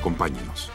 [0.00, 0.72] Acompáñenos.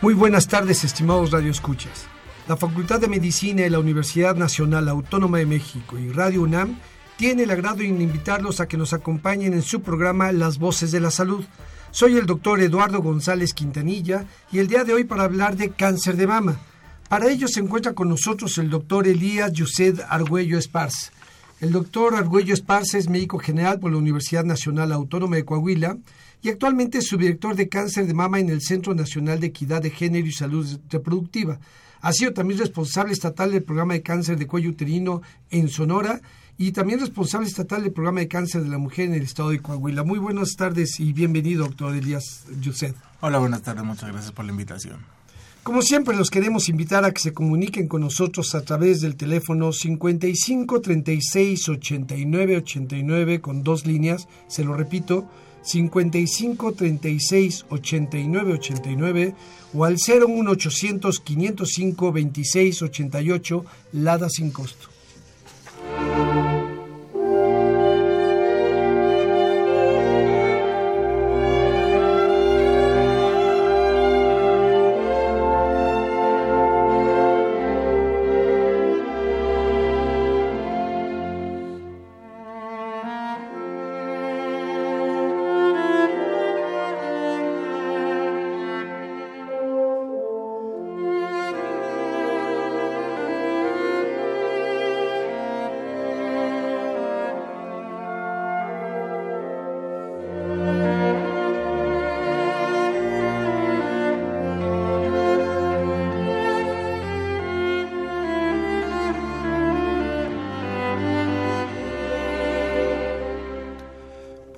[0.00, 2.06] Muy buenas tardes, estimados radioescuchas.
[2.48, 6.78] La Facultad de Medicina de la Universidad Nacional Autónoma de México y Radio UNAM
[7.16, 11.00] tiene el agrado en invitarlos a que nos acompañen en su programa Las Voces de
[11.00, 11.44] la Salud.
[11.92, 16.16] Soy el doctor Eduardo González Quintanilla y el día de hoy para hablar de cáncer
[16.16, 16.56] de mama.
[17.08, 21.12] Para ello se encuentra con nosotros el doctor Elías Yused Argüello Esparz.
[21.60, 25.98] El doctor Argüello Esparza es médico general por la Universidad Nacional Autónoma de Coahuila
[26.40, 29.90] y actualmente es subdirector de cáncer de mama en el Centro Nacional de Equidad de
[29.90, 31.58] Género y Salud Reproductiva.
[32.00, 35.20] Ha sido también responsable estatal del programa de cáncer de cuello uterino
[35.50, 36.20] en Sonora
[36.56, 39.58] y también responsable estatal del programa de cáncer de la mujer en el estado de
[39.58, 40.04] Coahuila.
[40.04, 42.94] Muy buenas tardes y bienvenido, doctor Elías Yuset.
[43.20, 45.17] Hola, buenas tardes, muchas gracias por la invitación.
[45.62, 49.72] Como siempre, los queremos invitar a que se comuniquen con nosotros a través del teléfono
[49.72, 55.28] 55 36 89 89 con dos líneas, se lo repito,
[55.62, 59.34] 55 36 89 89
[59.74, 64.88] o al 01800 505 26 88 Lada sin costo.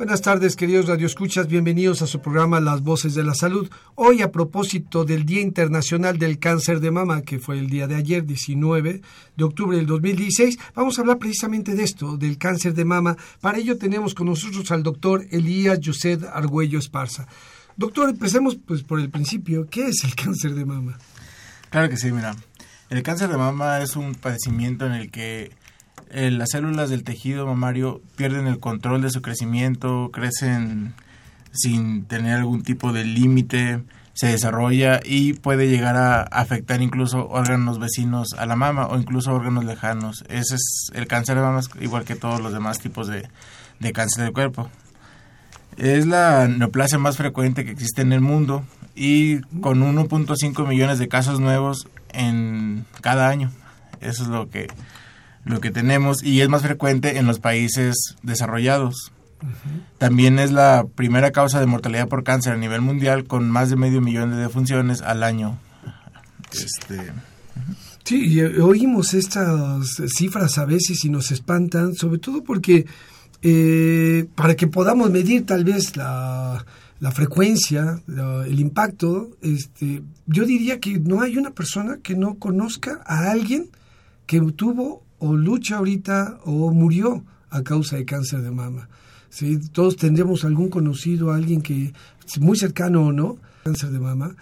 [0.00, 1.46] Buenas tardes, queridos radioescuchas.
[1.46, 3.68] Bienvenidos a su programa Las Voces de la Salud.
[3.96, 7.96] Hoy, a propósito del Día Internacional del Cáncer de Mama, que fue el día de
[7.96, 9.02] ayer, 19
[9.36, 13.18] de octubre del 2016, vamos a hablar precisamente de esto, del cáncer de mama.
[13.42, 17.28] Para ello tenemos con nosotros al doctor Elías Yused Argüello Esparza.
[17.76, 19.68] Doctor, empecemos pues por el principio.
[19.68, 20.98] ¿Qué es el cáncer de mama?
[21.68, 22.34] Claro que sí, mira.
[22.88, 25.50] El cáncer de mama es un padecimiento en el que
[26.12, 30.94] eh, las células del tejido mamario pierden el control de su crecimiento, crecen
[31.52, 33.82] sin tener algún tipo de límite,
[34.12, 39.32] se desarrolla y puede llegar a afectar incluso órganos vecinos a la mama o incluso
[39.32, 40.24] órganos lejanos.
[40.28, 43.28] Ese es el cáncer de mama, igual que todos los demás tipos de,
[43.78, 44.68] de cáncer del cuerpo.
[45.76, 51.08] Es la neoplasia más frecuente que existe en el mundo y con 1.5 millones de
[51.08, 53.50] casos nuevos en cada año.
[54.00, 54.68] Eso es lo que
[55.44, 59.12] lo que tenemos y es más frecuente en los países desarrollados.
[59.98, 63.76] También es la primera causa de mortalidad por cáncer a nivel mundial con más de
[63.76, 65.58] medio millón de defunciones al año.
[66.52, 67.12] Este,
[68.04, 72.86] sí, y oímos estas cifras a veces y nos espantan, sobre todo porque
[73.42, 76.64] eh, para que podamos medir tal vez la,
[77.00, 78.02] la frecuencia,
[78.46, 83.70] el impacto, este, yo diría que no hay una persona que no conozca a alguien
[84.26, 88.88] que tuvo o lucha ahorita o murió a causa de cáncer de mama.
[89.28, 89.58] ¿sí?
[89.72, 91.92] Todos tendríamos algún conocido, alguien que,
[92.40, 94.34] muy cercano o no, cáncer de mama.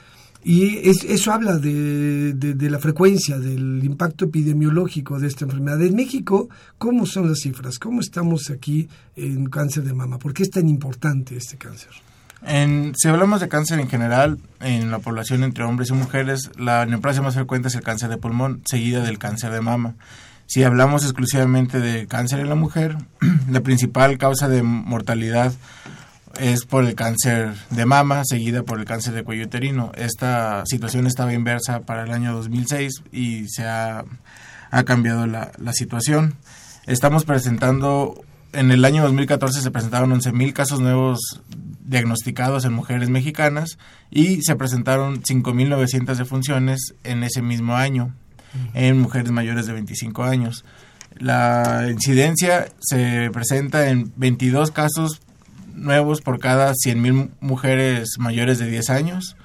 [0.44, 5.82] Y eso habla de, de, la frecuencia, del impacto epidemiológico de esta enfermedad.
[5.82, 7.78] En México, ¿cómo son las cifras?
[7.78, 10.18] ¿Cómo estamos aquí en cáncer de mama?
[10.18, 11.90] ¿Por qué es tan importante este cáncer?
[12.46, 16.86] En, si hablamos de cáncer en general, en la población entre hombres y mujeres, la
[16.86, 19.96] neoplasia más frecuente es el cáncer de pulmón, seguida del cáncer de mama.
[20.48, 22.96] Si hablamos exclusivamente de cáncer en la mujer,
[23.50, 25.52] la principal causa de mortalidad
[26.40, 29.92] es por el cáncer de mama, seguida por el cáncer de cuello uterino.
[29.94, 34.06] Esta situación estaba inversa para el año 2006 y se ha,
[34.86, 36.36] cambiado la, la, situación.
[36.86, 38.18] Estamos presentando,
[38.54, 41.42] en el año 2014 se presentaron 11.000 casos nuevos
[41.84, 43.76] diagnosticados en mujeres mexicanas
[44.10, 48.14] y se presentaron 5.900 defunciones en ese mismo año
[48.74, 50.64] en mujeres mayores de 25 años.
[51.16, 55.20] La incidencia se presenta en 22 casos
[55.74, 59.36] nuevos por cada 100.000 mujeres mayores de 10 años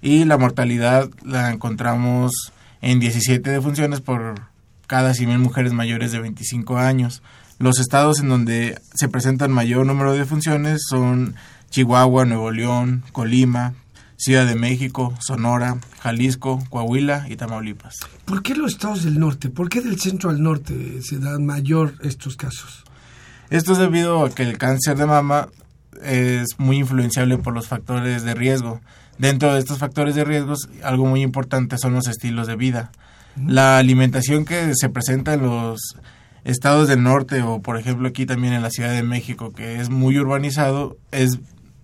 [0.00, 2.32] y la mortalidad la encontramos
[2.80, 4.40] en 17 defunciones por
[4.86, 7.22] cada 100.000 mujeres mayores de 25 años.
[7.58, 11.34] Los estados en donde se presentan mayor número de defunciones son
[11.70, 13.74] Chihuahua, Nuevo León, Colima,
[14.22, 17.96] Ciudad de México, Sonora, Jalisco, Coahuila y Tamaulipas.
[18.24, 19.50] ¿Por qué los estados del norte?
[19.50, 22.84] ¿Por qué del centro al norte se dan mayor estos casos?
[23.50, 25.48] Esto es debido a que el cáncer de mama
[26.04, 28.80] es muy influenciable por los factores de riesgo.
[29.18, 30.54] Dentro de estos factores de riesgo,
[30.84, 32.92] algo muy importante son los estilos de vida.
[33.44, 35.80] La alimentación que se presenta en los
[36.44, 39.90] estados del norte o por ejemplo aquí también en la Ciudad de México que es
[39.90, 41.40] muy urbanizado es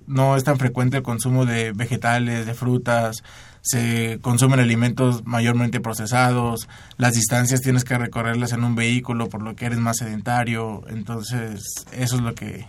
[0.08, 3.22] no es tan frecuente el consumo de vegetales, de frutas,
[3.60, 9.54] se consumen alimentos mayormente procesados, las distancias tienes que recorrerlas en un vehículo por lo
[9.54, 12.66] que eres más sedentario, entonces eso es lo que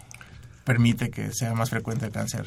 [0.65, 2.45] permite que sea más frecuente el cáncer.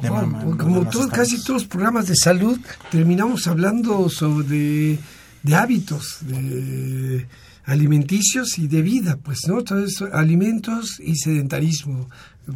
[0.00, 2.60] De mama como casi todos los programas de salud,
[2.90, 4.98] terminamos hablando sobre
[5.42, 7.26] de hábitos, de
[7.64, 9.58] alimenticios y de vida, pues, ¿no?
[9.58, 12.08] Entonces, alimentos y sedentarismo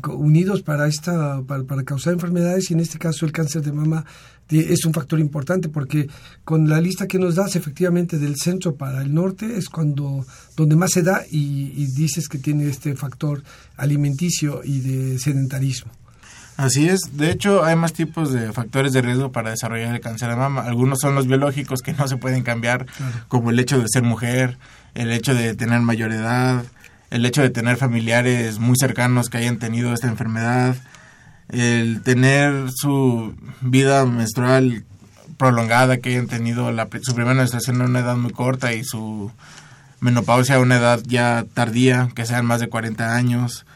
[0.09, 4.05] unidos para esta para, para, causar enfermedades y en este caso el cáncer de mama
[4.49, 6.09] es un factor importante porque
[6.45, 10.25] con la lista que nos das efectivamente del centro para el norte es cuando
[10.57, 13.43] donde más se da y, y dices que tiene este factor
[13.77, 15.93] alimenticio y de sedentarismo.
[16.61, 20.29] Así es, de hecho hay más tipos de factores de riesgo para desarrollar el cáncer
[20.29, 20.61] de mama.
[20.63, 22.85] Algunos son los biológicos que no se pueden cambiar,
[23.29, 24.59] como el hecho de ser mujer,
[24.93, 26.63] el hecho de tener mayor edad,
[27.11, 30.77] el hecho de tener familiares muy cercanos que hayan tenido esta enfermedad,
[31.49, 34.85] el tener su vida menstrual
[35.37, 39.33] prolongada, que hayan tenido la, su primera menstruación a una edad muy corta y su
[40.01, 43.67] menopausia a una edad ya tardía, que sean más de 40 años,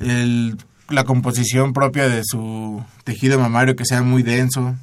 [0.00, 0.56] el,
[0.88, 4.76] la composición propia de su tejido mamario que sea muy denso,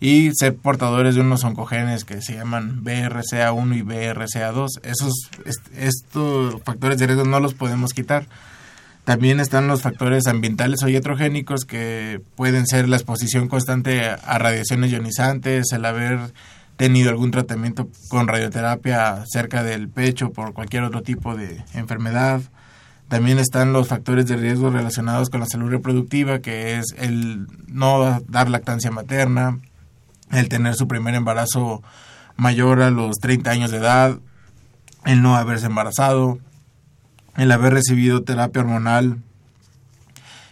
[0.00, 4.68] y ser portadores de unos oncogenes que se llaman BRCA1 y BRCA2.
[4.82, 5.12] Esos
[5.76, 8.26] estos factores de riesgo no los podemos quitar.
[9.04, 14.90] También están los factores ambientales o iatrogénicos que pueden ser la exposición constante a radiaciones
[14.90, 16.32] ionizantes, el haber
[16.76, 22.40] tenido algún tratamiento con radioterapia cerca del pecho por cualquier otro tipo de enfermedad.
[23.08, 28.22] También están los factores de riesgo relacionados con la salud reproductiva, que es el no
[28.28, 29.58] dar lactancia materna,
[30.30, 31.82] el tener su primer embarazo
[32.36, 34.18] mayor a los 30 años de edad,
[35.04, 36.38] el no haberse embarazado,
[37.36, 39.18] el haber recibido terapia hormonal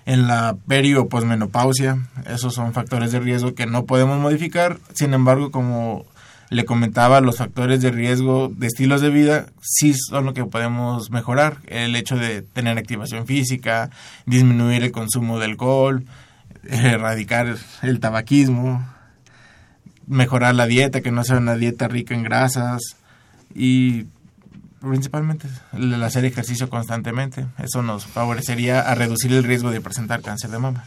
[0.06, 1.98] en la peri o posmenopausia.
[2.26, 4.78] Esos son factores de riesgo que no podemos modificar.
[4.94, 6.06] Sin embargo, como
[6.50, 11.10] le comentaba, los factores de riesgo de estilos de vida sí son lo que podemos
[11.10, 11.58] mejorar.
[11.66, 13.90] El hecho de tener activación física,
[14.24, 16.04] disminuir el consumo de alcohol,
[16.64, 18.86] erradicar el tabaquismo,
[20.08, 22.80] mejorar la dieta, que no sea una dieta rica en grasas
[23.54, 24.06] y
[24.80, 27.46] principalmente el hacer ejercicio constantemente.
[27.58, 30.84] Eso nos favorecería a reducir el riesgo de presentar cáncer de mama.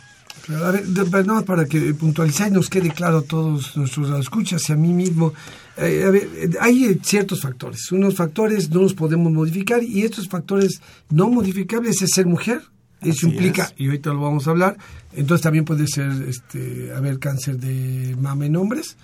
[0.49, 4.73] a ver, no, para que puntualizar y nos quede claro a todos nuestros escuchas y
[4.73, 5.33] a mí mismo,
[5.77, 6.27] eh, a ver,
[6.59, 7.91] hay ciertos factores.
[7.91, 12.61] Unos factores no los podemos modificar y estos factores no modificables es ser mujer,
[13.01, 14.77] eso implica, y ahorita lo vamos a hablar,
[15.13, 18.97] entonces también puede ser, este, haber cáncer de mama en hombres.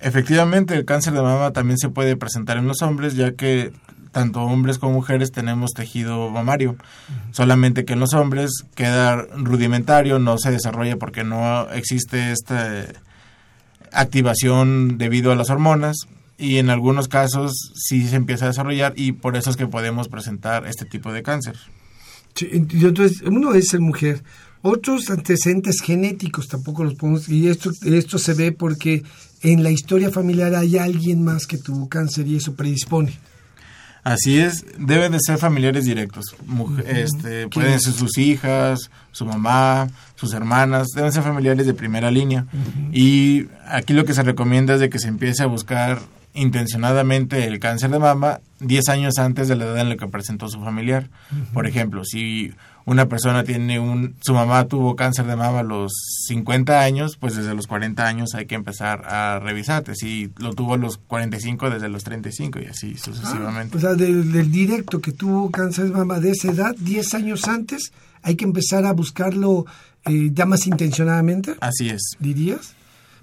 [0.00, 3.72] Efectivamente, el cáncer de mama también se puede presentar en los hombres, ya que
[4.14, 6.76] tanto hombres como mujeres tenemos tejido mamario.
[7.32, 12.86] Solamente que en los hombres queda rudimentario, no se desarrolla porque no existe esta
[13.92, 15.96] activación debido a las hormonas
[16.38, 20.08] y en algunos casos sí se empieza a desarrollar y por eso es que podemos
[20.08, 21.56] presentar este tipo de cáncer.
[22.34, 24.22] Sí, entonces, uno es ser mujer.
[24.62, 27.28] Otros antecedentes genéticos tampoco los podemos...
[27.28, 29.02] Y esto, esto se ve porque
[29.42, 33.12] en la historia familiar hay alguien más que tuvo cáncer y eso predispone.
[34.04, 36.36] Así es, deben de ser familiares directos.
[36.86, 42.44] este, pueden ser sus hijas, su mamá, sus hermanas, deben ser familiares de primera línea.
[42.92, 46.00] Y aquí lo que se recomienda es de que se empiece a buscar
[46.34, 50.48] intencionadamente el cáncer de mama 10 años antes de la edad en la que presentó
[50.48, 51.08] su familiar.
[51.52, 52.52] Por ejemplo, si
[52.86, 55.92] una persona tiene un, su mamá tuvo cáncer de mama a los
[56.26, 59.94] 50 años, pues desde los 40 años hay que empezar a revisarte.
[59.94, 63.76] Si lo tuvo a los 45, desde los 35 y así sucesivamente.
[63.76, 67.48] Ah, o sea, del, directo que tuvo cáncer de mama de esa edad, 10 años
[67.48, 69.66] antes, hay que empezar a buscarlo
[70.04, 71.54] eh, ya más intencionadamente.
[71.60, 72.02] Así es.
[72.18, 72.74] ¿Dirías?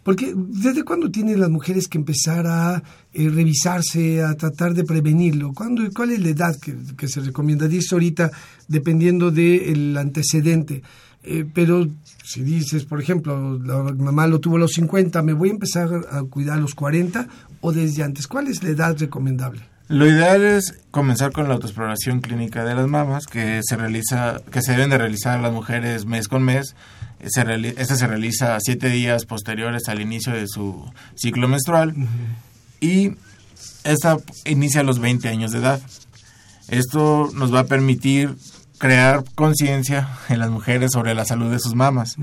[0.04, 2.82] Porque ¿desde cuándo tienen las mujeres que empezar a
[3.14, 5.54] eh, revisarse, a tratar de prevenirlo?
[5.54, 7.68] ¿Cuándo, ¿Cuál es la edad que, se recomienda?
[7.68, 8.32] Dice ahorita,
[8.68, 10.82] dependiendo del antecedente.
[11.24, 11.88] Eh, pero
[12.24, 16.08] si dices, por ejemplo, la mamá lo tuvo a los 50, ¿me voy a empezar
[16.10, 17.28] a cuidar a los 40
[17.62, 18.28] o desde antes?
[18.28, 19.71] ¿Cuál es la edad recomendable?
[19.92, 24.62] Lo ideal es comenzar con la autoexploración clínica de las mamas, que se realiza, que
[24.62, 26.78] se deben de realizar las mujeres mes con mes.
[27.28, 27.42] Se
[27.78, 31.94] esta se realiza siete días posteriores al inicio de su ciclo menstrual
[32.80, 33.16] y
[33.84, 35.82] esta inicia a los 20 años de edad.
[36.70, 38.38] Esto nos va a permitir
[38.78, 42.16] crear conciencia en las mujeres sobre la salud de sus mamas.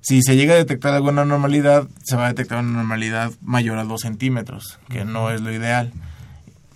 [0.00, 3.84] Si se llega a detectar alguna normalidad, se va a detectar una normalidad mayor a
[3.84, 5.92] 2 centímetros, que no es lo ideal.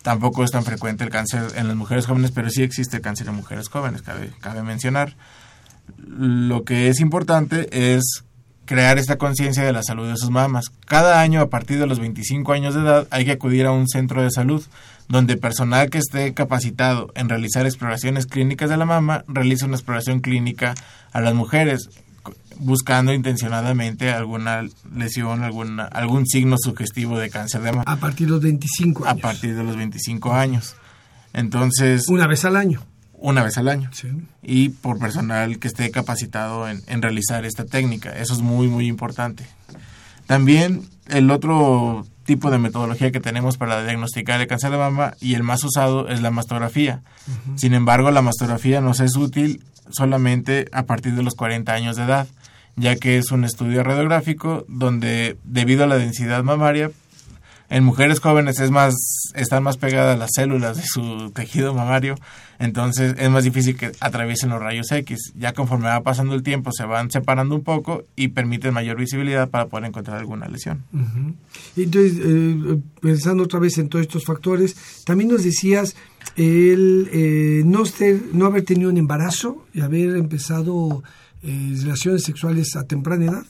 [0.06, 3.34] Tampoco es tan frecuente el cáncer en las mujeres jóvenes, pero sí existe cáncer en
[3.34, 5.16] mujeres jóvenes, cabe, cabe mencionar.
[5.98, 8.22] Lo que es importante es
[8.66, 10.66] crear esta conciencia de la salud de sus mamas.
[10.84, 13.88] Cada año, a partir de los 25 años de edad, hay que acudir a un
[13.88, 14.64] centro de salud
[15.08, 20.20] donde personal que esté capacitado en realizar exploraciones clínicas de la mama realiza una exploración
[20.20, 20.76] clínica
[21.10, 21.88] a las mujeres
[22.58, 27.84] buscando intencionadamente alguna lesión, alguna, algún signo sugestivo de cáncer de mama.
[27.86, 29.18] A partir de los 25 años.
[29.18, 30.76] A partir de los 25 años.
[31.32, 32.08] Entonces...
[32.08, 32.82] Una vez al año.
[33.14, 33.90] Una vez al año.
[33.92, 34.08] Sí.
[34.42, 38.10] Y por personal que esté capacitado en, en realizar esta técnica.
[38.18, 39.46] Eso es muy, muy importante.
[40.26, 45.34] También el otro tipo de metodología que tenemos para diagnosticar el cáncer de mama y
[45.34, 47.02] el más usado es la mastografía.
[47.54, 52.02] Sin embargo, la mastografía nos es útil solamente a partir de los 40 años de
[52.02, 52.26] edad,
[52.76, 56.90] ya que es un estudio radiográfico donde debido a la densidad mamaria
[57.68, 58.94] en mujeres jóvenes es más
[59.34, 62.14] están más pegadas las células de su tejido mamario,
[62.58, 65.32] entonces es más difícil que atraviesen los rayos X.
[65.36, 69.48] Ya conforme va pasando el tiempo se van separando un poco y permiten mayor visibilidad
[69.48, 70.84] para poder encontrar alguna lesión.
[71.76, 75.96] Entonces, eh, pensando otra vez en todos estos factores, también nos decías
[76.36, 77.82] el eh, no,
[78.32, 81.02] no haber tenido un embarazo y haber empezado
[81.46, 83.44] eh, relaciones sexuales a temprana edad.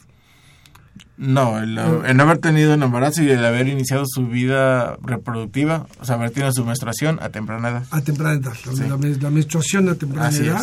[1.19, 6.05] No, el, no haber tenido un embarazo y el haber iniciado su vida reproductiva, o
[6.05, 7.85] sea, haber tenido su menstruación a temprana edad.
[7.91, 8.53] A temprana edad,
[9.21, 10.61] la, menstruación a temprana edad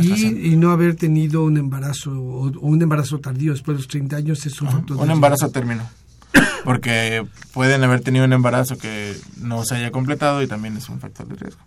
[0.00, 4.44] y, no haber tenido un embarazo o, un embarazo tardío después de los 30 años
[4.44, 5.88] es un factor Un embarazo a término,
[6.64, 11.00] porque pueden haber tenido un embarazo que no se haya completado y también es un
[11.00, 11.60] factor de riesgo.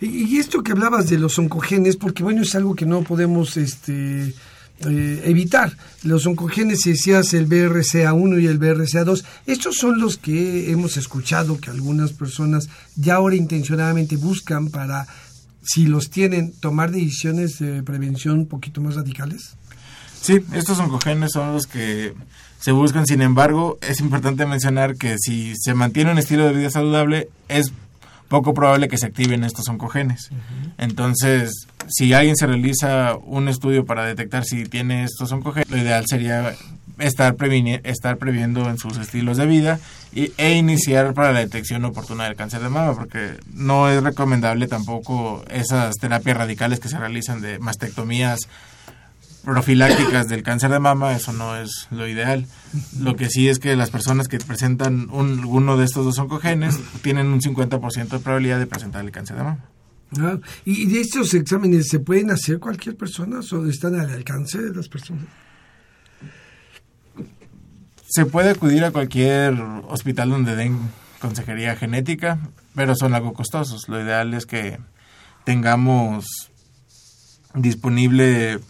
[0.00, 3.56] y, esto que hablabas de los oncogenes, porque bueno, es algo que no podemos...
[3.56, 4.34] este
[4.80, 5.76] eh, evitar.
[6.02, 11.58] Los oncogenes, si decías el BRCA1 y el BRCA2, estos son los que hemos escuchado
[11.58, 15.06] que algunas personas ya ahora intencionadamente buscan para,
[15.62, 19.56] si los tienen, tomar decisiones de prevención un poquito más radicales.
[20.24, 22.14] Sí, estos oncogenes son los que
[22.58, 26.70] se buscan, sin embargo, es importante mencionar que si se mantiene un estilo de vida
[26.70, 27.74] saludable, es
[28.28, 30.30] poco probable que se activen estos oncogenes.
[30.78, 36.06] Entonces, si alguien se realiza un estudio para detectar si tiene estos oncogenes, lo ideal
[36.08, 36.54] sería
[36.98, 37.36] estar,
[37.82, 39.78] estar previendo en sus estilos de vida
[40.14, 44.68] y, e iniciar para la detección oportuna del cáncer de mama, porque no es recomendable
[44.68, 48.48] tampoco esas terapias radicales que se realizan de mastectomías
[49.44, 52.46] profilácticas del cáncer de mama, eso no es lo ideal.
[52.98, 56.78] Lo que sí es que las personas que presentan un, uno de estos dos oncogenes
[57.02, 59.64] tienen un 50% de probabilidad de presentar el cáncer de mama.
[60.18, 64.74] Ah, ¿Y de estos exámenes se pueden hacer cualquier persona o están al alcance de
[64.74, 65.26] las personas?
[68.06, 69.54] Se puede acudir a cualquier
[69.88, 70.78] hospital donde den
[71.20, 72.38] consejería genética,
[72.74, 73.88] pero son algo costosos.
[73.88, 74.78] Lo ideal es que
[75.44, 76.26] tengamos
[77.54, 78.60] disponible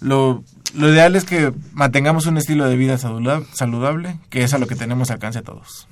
[0.00, 4.66] lo, lo ideal es que mantengamos un estilo de vida saludable, que es a lo
[4.66, 5.88] que tenemos alcance todos.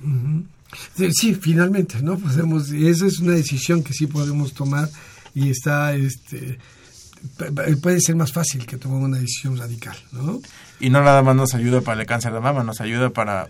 [1.11, 2.17] Sí, finalmente, ¿no?
[2.17, 4.89] Podemos, esa es una decisión que sí podemos tomar
[5.33, 6.59] y está, este,
[7.81, 10.39] puede ser más fácil que tomar una decisión radical, ¿no?
[10.79, 13.49] Y no nada más nos ayuda para el cáncer de mama, nos ayuda para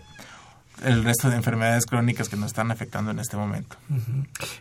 [0.84, 3.76] el resto de enfermedades crónicas que nos están afectando en este momento.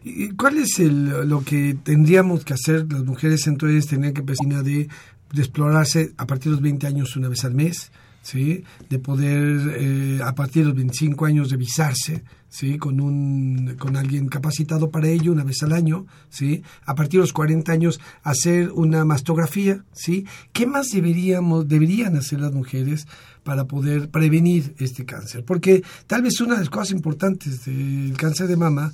[0.04, 3.88] ¿Y ¿Cuál es el, lo que tendríamos que hacer las mujeres entonces?
[3.88, 4.89] Tener que empezar de
[5.34, 7.92] de explorarse a partir de los 20 años una vez al mes,
[8.22, 8.64] ¿sí?
[8.90, 12.78] de poder eh, a partir de los 25 años revisarse ¿sí?
[12.78, 16.62] con, un, con alguien capacitado para ello una vez al año, ¿sí?
[16.86, 19.84] a partir de los 40 años hacer una mastografía.
[19.94, 20.26] ¿sí?
[20.52, 23.08] ¿Qué más deberíamos, deberían hacer las mujeres
[23.44, 25.46] para poder prevenir este cáncer?
[25.46, 28.92] Porque tal vez una de las cosas importantes del cáncer de mama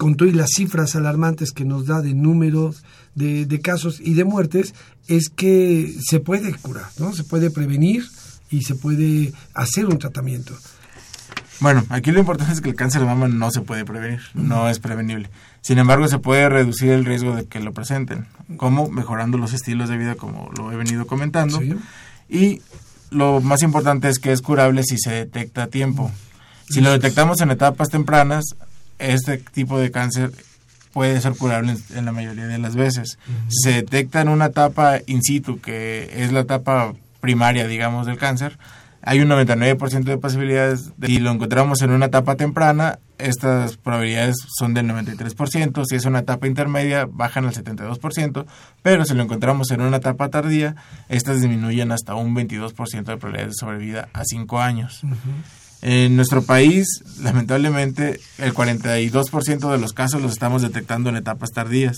[0.00, 4.74] con todas las cifras alarmantes que nos da de números de, casos y de muertes,
[5.08, 7.12] es que se puede curar, ¿no?
[7.12, 8.06] Se puede prevenir
[8.48, 10.54] y se puede hacer un tratamiento.
[11.60, 14.70] Bueno, aquí lo importante es que el cáncer de mama no se puede prevenir, no
[14.70, 15.28] es prevenible.
[15.60, 18.26] Sin embargo, se puede reducir el riesgo de que lo presenten,
[18.56, 21.60] como mejorando los estilos de vida, como lo he venido comentando.
[22.26, 22.62] Y
[23.10, 26.10] lo más importante es que es curable si se detecta a tiempo.
[26.70, 28.54] Si lo detectamos en etapas tempranas,
[29.00, 30.30] este tipo de cáncer
[30.92, 33.18] puede ser curable en, la mayoría de las veces.
[33.48, 38.18] Si se detecta en una etapa in situ, que es la etapa primaria, digamos, del
[38.18, 38.58] cáncer,
[39.02, 40.92] hay un 99% de posibilidades.
[40.98, 45.84] De, si lo encontramos en una etapa temprana, estas probabilidades son del 93%.
[45.86, 48.44] Si es una etapa intermedia, bajan al 72%.
[48.82, 50.76] Pero si lo encontramos en una etapa tardía,
[51.08, 55.02] estas disminuyen hasta un 22% de probabilidades de sobrevida a 5 años.
[55.82, 61.96] En nuestro país, lamentablemente, el 42% de los casos los estamos detectando en etapas tardías.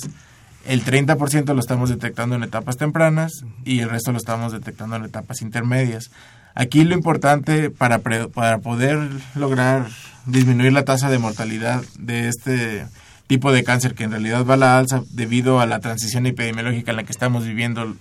[0.64, 5.04] El 30% lo estamos detectando en etapas tempranas y el resto lo estamos detectando en
[5.04, 6.10] etapas intermedias.
[6.54, 8.98] Aquí lo importante para, para poder
[9.34, 9.88] lograr
[10.26, 12.86] disminuir la tasa de mortalidad de este
[13.26, 16.92] tipo de cáncer que en realidad va a la alza debido a la transición epidemiológica
[16.92, 17.96] en la que estamos viviendo.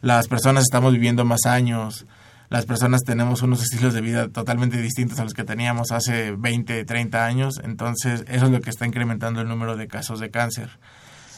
[0.00, 2.06] Las personas estamos viviendo más años,
[2.48, 6.84] las personas tenemos unos estilos de vida totalmente distintos a los que teníamos hace 20,
[6.84, 10.70] 30 años, entonces eso es lo que está incrementando el número de casos de cáncer.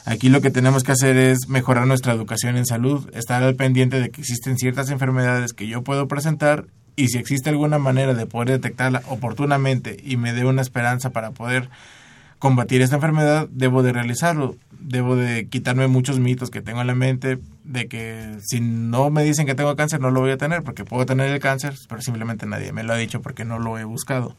[0.05, 4.01] Aquí lo que tenemos que hacer es mejorar nuestra educación en salud, estar al pendiente
[4.01, 8.27] de que existen ciertas enfermedades que yo puedo presentar y si existe alguna manera de
[8.27, 11.69] poder detectarla oportunamente y me dé una esperanza para poder
[12.39, 14.57] combatir esta enfermedad, debo de realizarlo.
[14.81, 19.23] Debo de quitarme muchos mitos que tengo en la mente de que si no me
[19.23, 22.01] dicen que tengo cáncer no lo voy a tener porque puedo tener el cáncer, pero
[22.01, 24.37] simplemente nadie me lo ha dicho porque no lo he buscado.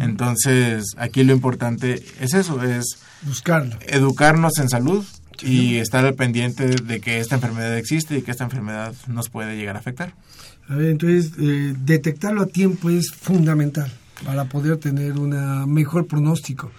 [0.00, 3.78] Entonces, aquí lo importante es eso, es buscarlo.
[3.86, 5.04] Educarnos en salud
[5.42, 9.56] y estar al pendiente de que esta enfermedad existe y que esta enfermedad nos puede
[9.56, 10.12] llegar a afectar.
[10.68, 13.90] A ver, entonces, eh, detectarlo a tiempo es fundamental
[14.24, 16.70] para poder tener un mejor pronóstico.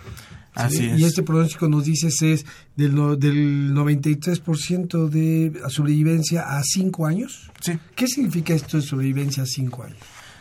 [0.71, 2.45] Y este pronóstico nos dice es
[2.75, 7.51] del, del 93% de sobrevivencia a 5 años.
[7.61, 7.77] Sí.
[7.95, 9.97] ¿Qué significa esto de sobrevivencia a 5 años?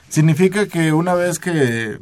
[0.09, 1.99] Significa que una vez que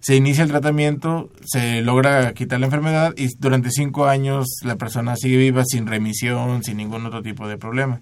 [0.00, 5.16] se inicia el tratamiento, se logra quitar la enfermedad y durante 5 años la persona
[5.16, 8.00] sigue viva sin remisión, sin ningún otro tipo de problema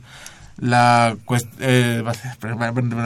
[0.59, 1.17] la
[1.61, 2.03] eh,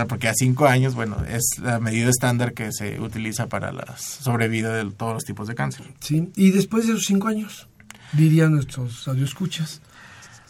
[0.08, 4.74] porque a cinco años bueno es la medida estándar que se utiliza para la sobrevida
[4.74, 5.86] de todos los tipos de cáncer.
[6.00, 7.68] Sí y después de esos cinco años
[8.12, 9.80] dirían nuestros radioescuchas.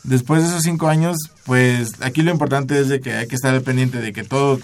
[0.05, 3.61] Después de esos cinco años pues aquí lo importante es de que hay que estar
[3.63, 4.61] pendiente de que todo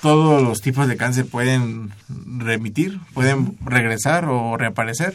[0.00, 1.92] todos los tipos de cáncer pueden
[2.38, 5.14] remitir pueden regresar o reaparecer.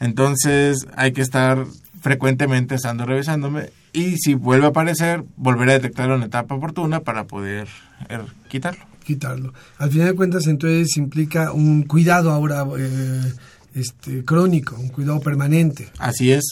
[0.00, 1.66] Entonces hay que estar
[2.00, 7.24] frecuentemente estando revisándome y si vuelve a aparecer, volver a detectarlo en etapa oportuna para
[7.24, 7.68] poder
[8.08, 8.84] er, quitarlo.
[9.04, 9.54] Quitarlo.
[9.78, 13.32] Al final de cuentas, entonces implica un cuidado ahora eh,
[13.74, 15.88] este, crónico, un cuidado permanente.
[15.98, 16.44] Así es.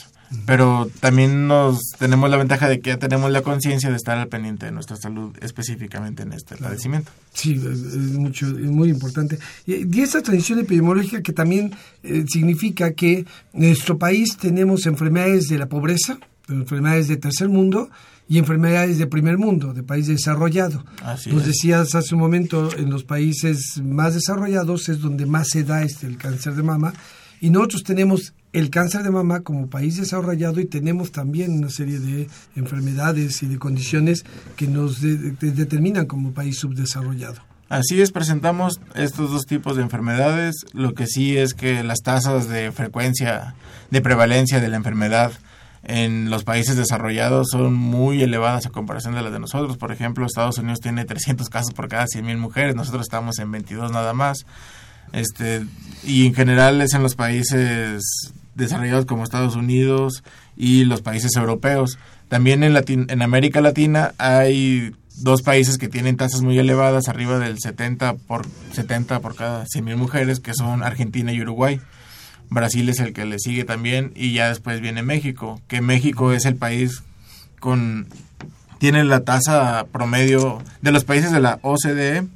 [0.44, 4.28] Pero también nos tenemos la ventaja de que ya tenemos la conciencia de estar al
[4.28, 7.12] pendiente de nuestra salud específicamente en este padecimiento.
[7.32, 9.38] Sí, es, mucho, es muy importante.
[9.66, 15.58] Y, esta transición epidemiológica que también eh, significa que en nuestro país tenemos enfermedades de
[15.58, 17.90] la pobreza, enfermedades de tercer mundo
[18.28, 20.84] y enfermedades de primer mundo, de país desarrollado.
[21.02, 25.62] Así Nos decías hace un momento, en los países más desarrollados es donde más se
[25.64, 26.92] da este, el cáncer de mama,
[27.40, 31.98] y nosotros tenemos el cáncer de mama como país desarrollado y tenemos también una serie
[31.98, 34.24] de enfermedades y de condiciones
[34.56, 37.42] que nos determinan como país subdesarrollado.
[37.68, 40.54] Así es, presentamos estos dos tipos de enfermedades.
[40.72, 43.54] Lo que sí es que las tasas de frecuencia,
[43.90, 45.32] de prevalencia de la enfermedad
[45.82, 49.76] en los países desarrollados son muy elevadas a comparación de las de nosotros.
[49.76, 53.92] Por ejemplo, Estados Unidos tiene 300 casos por cada 100.000 mujeres, nosotros estamos en 22
[53.92, 54.46] nada más.
[55.12, 55.64] Este,
[56.04, 60.24] y en general es en los países desarrollados como Estados Unidos
[60.56, 61.98] y los países europeos.
[62.28, 68.14] También en, América Latina hay dos países que tienen tasas muy elevadas, arriba del 70
[68.14, 71.80] por, 70 por cada 100.000 mujeres, que son Argentina y Uruguay.
[72.48, 76.44] Brasil es el que le sigue también y ya después viene México, que México es
[76.44, 77.02] el país
[77.60, 78.06] con
[78.78, 82.26] tiene la tasa promedio de los países de la OCDE,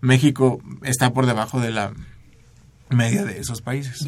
[0.00, 1.92] México está por debajo de la
[2.90, 4.06] media de esos países.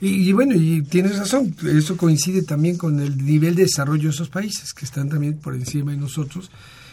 [0.00, 4.14] Y, y, bueno, y tienes razón, eso coincide también con el nivel de desarrollo de
[4.14, 6.50] esos países, que están también por encima de nosotros.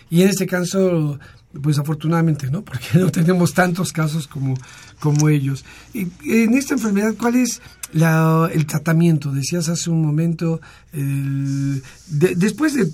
[0.09, 1.19] Y en este caso,
[1.61, 2.63] pues afortunadamente, ¿no?
[2.63, 4.55] Porque no tenemos tantos casos como,
[4.99, 5.65] como ellos.
[5.93, 7.61] Y en esta enfermedad, ¿cuál es
[7.93, 12.91] el tratamiento, decías hace un momento, después de,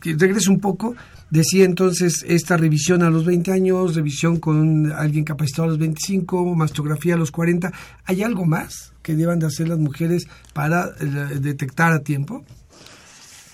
[0.00, 0.94] que regreso un poco,
[1.30, 6.54] decía entonces esta revisión a los 20 años, revisión con alguien capacitado a los 25,
[6.54, 7.72] mastografía a los 40,
[8.04, 12.44] ¿hay algo más que deban de hacer las mujeres para eh, detectar a tiempo?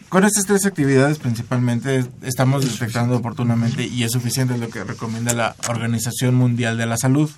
[0.09, 5.55] Con estas tres actividades principalmente estamos detectando oportunamente y es suficiente lo que recomienda la
[5.68, 7.31] Organización Mundial de la Salud.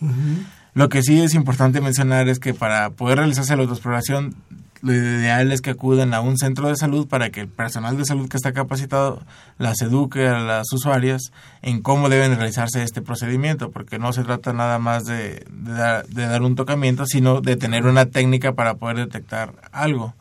[0.75, 4.37] Lo que sí es importante mencionar es que para poder realizarse la autoexploración,
[4.83, 8.05] lo ideal es que acudan a un centro de salud para que el personal de
[8.05, 9.23] salud que está capacitado
[9.59, 14.53] las eduque a las usuarias en cómo deben realizarse este procedimiento, porque no se trata
[14.53, 19.55] nada más de, de, dar, un tocamiento, sino de tener una técnica para poder detectar
[19.73, 20.15] algo.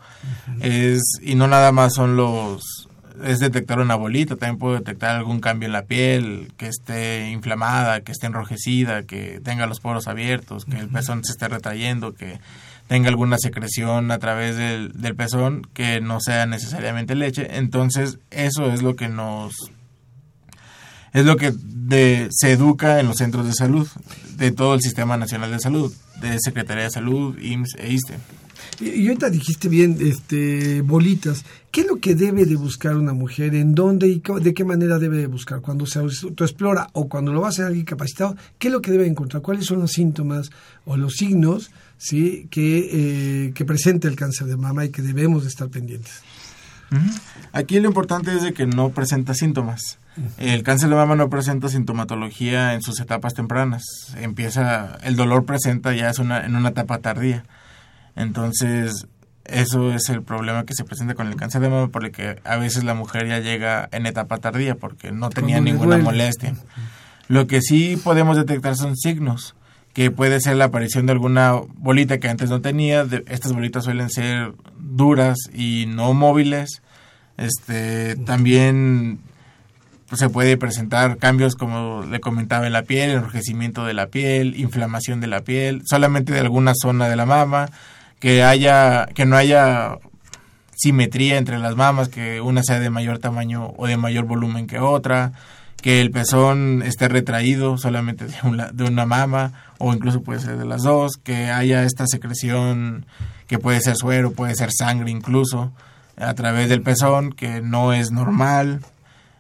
[0.62, 2.90] Es, y no nada más son los
[3.24, 8.02] es detectar una bolita, también puedo detectar algún cambio en la piel, que esté inflamada,
[8.02, 12.40] que esté enrojecida, que tenga los poros abiertos, que el pezón se esté retrayendo, que
[12.88, 17.58] tenga alguna secreción a través del, del pezón que no sea necesariamente leche.
[17.58, 19.54] Entonces, eso es lo que nos
[21.12, 21.54] es lo que
[22.30, 23.88] se educa en los centros de salud,
[24.36, 28.14] de todo el Sistema Nacional de Salud, de Secretaría de Salud, IMSS e ISTE.
[28.80, 31.44] Y, ahorita dijiste bien, este, bolitas.
[31.72, 33.56] ¿Qué es lo que debe de buscar una mujer?
[33.56, 35.62] ¿En dónde y de qué manera debe de buscar?
[35.62, 38.92] Cuando se autoexplora o cuando lo va a hacer alguien capacitado, ¿qué es lo que
[38.92, 39.42] debe encontrar?
[39.42, 40.50] ¿Cuáles son los síntomas
[40.86, 45.44] o los signos sí que, eh, que presenta el cáncer de mama y que debemos
[45.44, 46.22] de estar pendientes?
[47.52, 50.00] Aquí lo importante es de que no presenta síntomas.
[50.38, 53.84] El cáncer de mama no presenta sintomatología en sus etapas tempranas.
[54.18, 57.46] Empieza, el dolor presenta ya es una, en una etapa tardía.
[58.16, 59.08] Entonces,
[59.52, 62.40] eso es el problema que se presenta con el cáncer de mama, por el que
[62.44, 66.54] a veces la mujer ya llega en etapa tardía porque no tenía ninguna molestia.
[67.28, 69.56] Lo que sí podemos detectar son signos,
[69.94, 73.06] que puede ser la aparición de alguna bolita que antes no tenía.
[73.28, 76.82] estas bolitas suelen ser duras y no móviles.
[77.38, 79.20] Este, también
[80.14, 85.22] se puede presentar cambios como le comentaba en la piel, enrojecimiento de la piel, inflamación
[85.22, 87.70] de la piel, solamente de alguna zona de la mama
[88.20, 89.98] que haya que no haya
[90.76, 94.80] simetría entre las mamas, que una sea de mayor tamaño o de mayor volumen que
[94.80, 95.34] otra,
[95.82, 100.58] que el pezón esté retraído solamente de una, de una mama o incluso puede ser
[100.58, 103.06] de las dos, que haya esta secreción
[103.48, 105.74] que puede ser suero, puede ser sangre incluso
[106.18, 108.82] a través del pezón, que no es normal.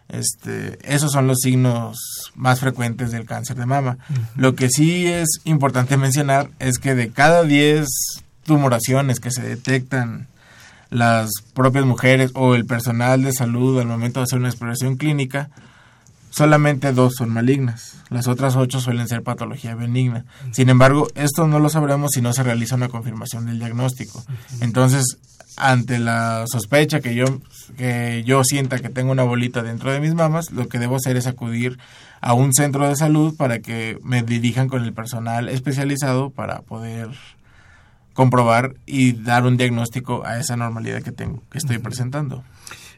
[0.08, 1.98] Este, esos son los signos
[2.36, 3.98] más frecuentes del cáncer de mama.
[4.36, 7.88] Lo que sí es importante mencionar es que de cada 10
[8.50, 10.26] tumoraciones que se detectan
[10.90, 15.52] las propias mujeres o el personal de salud al momento de hacer una exploración clínica,
[16.32, 17.98] solamente dos son malignas.
[18.10, 20.26] Las otras ocho suelen ser patología benigna.
[20.52, 24.26] Sin embargo, esto no lo sabremos si no se realiza una confirmación del diagnóstico.
[24.62, 25.20] Entonces,
[25.56, 27.26] ante la sospecha que yo,
[27.78, 31.18] que yo sienta que tengo una bolita dentro de mis mamas, lo que debo hacer
[31.18, 31.78] es acudir
[32.20, 37.10] a un centro de salud para que me dirijan con el personal especializado para poder
[38.13, 42.43] comprobar y dar un diagnóstico a esa normalidad que tengo, que estoy presentando.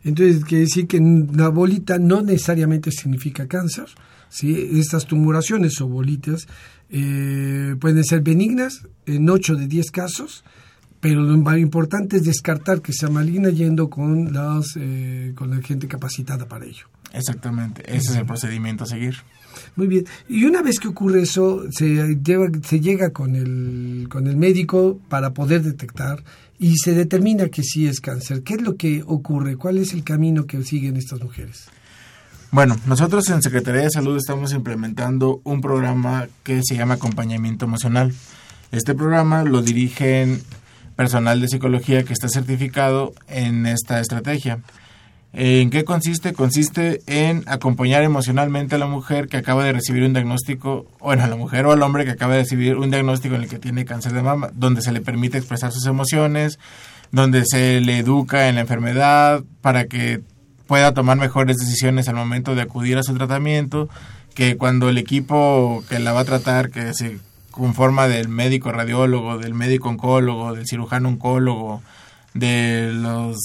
[0.03, 3.85] Entonces, quiere decir que una bolita no necesariamente significa cáncer.
[4.29, 4.79] ¿sí?
[4.79, 6.47] Estas tumoraciones o bolitas
[6.89, 10.43] eh, pueden ser benignas en 8 de 10 casos,
[10.99, 15.87] pero lo importante es descartar que sea maligna yendo con, las, eh, con la gente
[15.87, 16.87] capacitada para ello.
[17.13, 19.15] Exactamente, ese es el procedimiento a seguir.
[19.75, 20.05] Muy bien.
[20.27, 24.99] Y una vez que ocurre eso, se, lleva, se llega con el, con el médico
[25.09, 26.23] para poder detectar
[26.59, 28.43] y se determina que sí es cáncer.
[28.43, 29.55] ¿Qué es lo que ocurre?
[29.57, 31.67] ¿Cuál es el camino que siguen estas mujeres?
[32.51, 38.13] Bueno, nosotros en Secretaría de Salud estamos implementando un programa que se llama acompañamiento emocional.
[38.71, 40.41] Este programa lo dirigen
[40.97, 44.59] personal de psicología que está certificado en esta estrategia.
[45.33, 46.33] ¿En qué consiste?
[46.33, 51.27] Consiste en acompañar emocionalmente a la mujer que acaba de recibir un diagnóstico, bueno, a
[51.27, 53.85] la mujer o al hombre que acaba de recibir un diagnóstico en el que tiene
[53.85, 56.59] cáncer de mama, donde se le permite expresar sus emociones,
[57.11, 60.21] donde se le educa en la enfermedad para que
[60.67, 63.87] pueda tomar mejores decisiones al momento de acudir a su tratamiento,
[64.33, 67.19] que cuando el equipo que la va a tratar, que se
[67.51, 71.81] conforma del médico radiólogo, del médico oncólogo, del cirujano oncólogo,
[72.33, 73.37] de los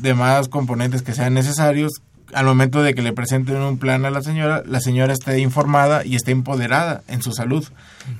[0.00, 4.22] demás componentes que sean necesarios, al momento de que le presenten un plan a la
[4.22, 7.66] señora, la señora esté informada y esté empoderada en su salud,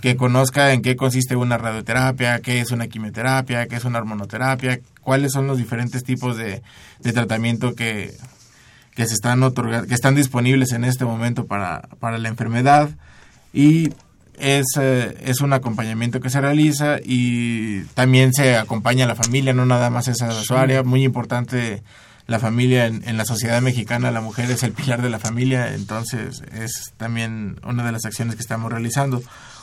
[0.00, 4.80] que conozca en qué consiste una radioterapia, qué es una quimioterapia, qué es una hormonoterapia,
[5.00, 6.62] cuáles son los diferentes tipos de,
[7.02, 8.14] tratamiento que,
[8.94, 12.90] que se están otorgando, que están disponibles en este momento para, para la enfermedad.
[13.52, 13.90] Y
[14.40, 19.52] es, eh, es un acompañamiento que se realiza y también se acompaña a la familia,
[19.52, 21.82] no nada más esa su área, muy importante
[22.26, 25.74] la familia en, en, la sociedad mexicana, la mujer es el pilar de la familia,
[25.74, 29.20] entonces es también una de las acciones que estamos realizando.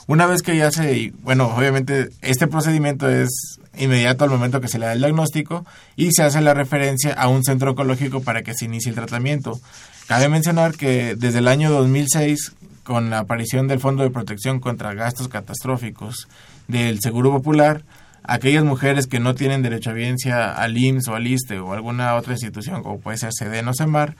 [0.07, 4.79] Una vez que ya se, bueno, obviamente este procedimiento es inmediato al momento que se
[4.79, 5.65] le da el diagnóstico
[5.97, 9.59] y se hace la referencia a un centro oncológico para que se inicie el tratamiento.
[10.07, 12.53] Cabe mencionar que desde el año 2006,
[12.87, 16.29] con la aparición del Fondo de Protección contra Gastos Catastróficos
[16.69, 17.83] del Seguro Popular,
[18.23, 22.15] aquellas mujeres que no tienen derecho a biencia al IMSS o al ISTE o alguna
[22.15, 24.15] otra institución como puede ser SEDEN o CEMAR,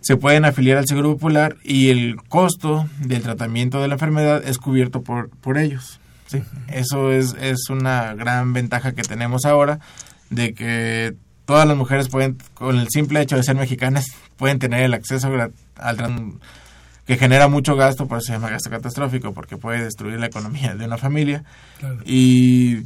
[0.00, 4.58] se pueden afiliar al Seguro Popular y el costo del tratamiento de la enfermedad es
[4.58, 5.98] cubierto por, por ellos.
[6.28, 6.44] ¿sí?
[6.68, 9.80] Eso es, es una gran ventaja que tenemos ahora
[10.30, 14.06] de que todas las mujeres pueden, con el simple hecho de ser mexicanas,
[14.36, 15.32] pueden tener el acceso
[15.74, 15.96] al
[17.08, 20.74] que genera mucho gasto, por eso se llama gasto catastrófico, porque puede destruir la economía
[20.74, 21.42] de una familia.
[21.78, 22.00] Claro.
[22.04, 22.82] Y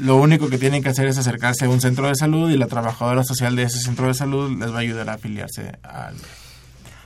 [0.00, 2.66] lo único que tienen que hacer es acercarse a un centro de salud y la
[2.66, 6.16] trabajadora social de ese centro de salud les va a ayudar a afiliarse al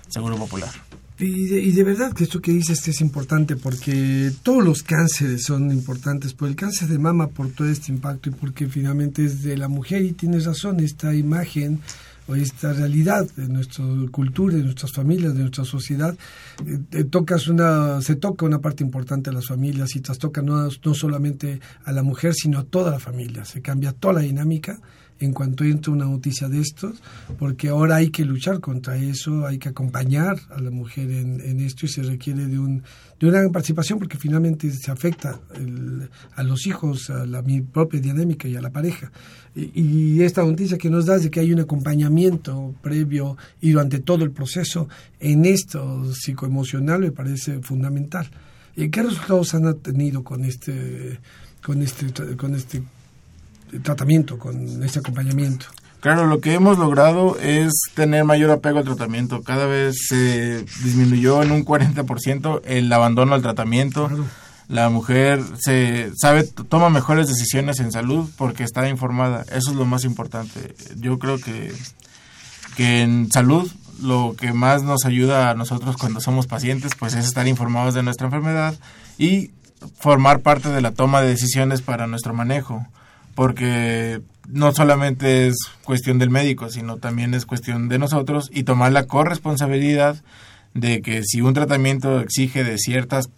[0.09, 0.71] Seguro Popular.
[1.19, 5.43] Y de, y de, verdad que esto que dices es importante porque todos los cánceres
[5.43, 9.43] son importantes, por el cáncer de mama por todo este impacto y porque finalmente es
[9.43, 11.81] de la mujer y tienes razón, esta imagen
[12.35, 16.17] esta realidad de nuestra cultura, de nuestras familias, de nuestra sociedad,
[16.93, 20.95] eh, tocas una, se toca una parte importante a las familias y trastoca no, no
[20.95, 24.81] solamente a la mujer, sino a toda la familia, se cambia toda la dinámica
[25.20, 27.02] en cuanto entra una noticia de estos,
[27.38, 31.61] porque ahora hay que luchar contra eso, hay que acompañar a la mujer en, en
[31.61, 32.83] esto y se requiere de, un,
[33.18, 37.61] de una gran participación porque finalmente se afecta el, a los hijos, a la mi
[37.61, 39.11] propia dinámica y a la pareja.
[39.54, 43.98] Y, y, esta noticia que nos das de que hay un acompañamiento previo y durante
[43.98, 48.28] todo el proceso en esto psicoemocional me parece fundamental.
[48.76, 51.18] ¿Qué resultados han tenido con este,
[51.64, 52.83] con este, con este
[53.83, 55.66] tratamiento, con este acompañamiento.
[56.00, 59.42] Claro, lo que hemos logrado es tener mayor apego al tratamiento.
[59.42, 64.07] Cada vez se disminuyó en un 40% el abandono al tratamiento.
[64.07, 64.24] Claro.
[64.68, 69.42] La mujer se sabe toma mejores decisiones en salud porque está informada.
[69.50, 70.74] Eso es lo más importante.
[70.96, 71.72] Yo creo que
[72.78, 73.68] que en salud
[74.00, 78.04] lo que más nos ayuda a nosotros cuando somos pacientes pues es estar informados de
[78.04, 78.76] nuestra enfermedad
[79.18, 79.50] y
[79.98, 82.87] formar parte de la toma de decisiones para nuestro manejo
[83.38, 88.90] porque no solamente es cuestión del médico, sino también es cuestión de nosotros y tomar
[88.90, 90.16] la corresponsabilidad
[90.74, 93.31] de que si un tratamiento exige de ciertas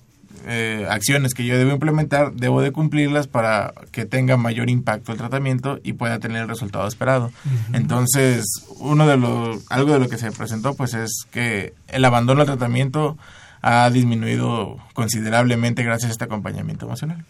[0.46, 5.18] eh, acciones que yo debo implementar, debo de cumplirlas para que tenga mayor impacto el
[5.18, 7.26] tratamiento y pueda tener el resultado esperado.
[7.26, 7.76] Uh -huh.
[7.76, 8.46] Entonces,
[8.78, 12.46] uno de los, algo de lo que se presentó, pues es que el abandono al
[12.46, 13.18] tratamiento
[13.62, 17.25] ha disminuido considerablemente gracias a este acompañamiento emocional.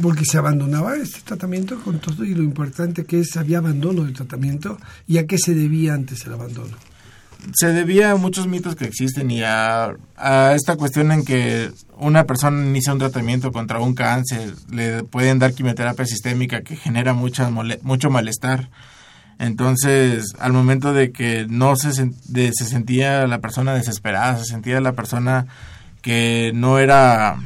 [0.00, 4.14] Porque se abandonaba este tratamiento con todo y lo importante que es, había abandono del
[4.14, 6.76] tratamiento y a qué se debía antes el abandono.
[7.54, 12.24] Se debía a muchos mitos que existen y a, a esta cuestión en que una
[12.24, 17.50] persona inicia un tratamiento contra un cáncer, le pueden dar quimioterapia sistémica que genera mucha
[17.50, 18.70] mucho malestar.
[19.38, 24.80] Entonces, al momento de que no se, de, se sentía la persona desesperada, se sentía
[24.80, 25.46] la persona
[26.00, 27.36] que no era...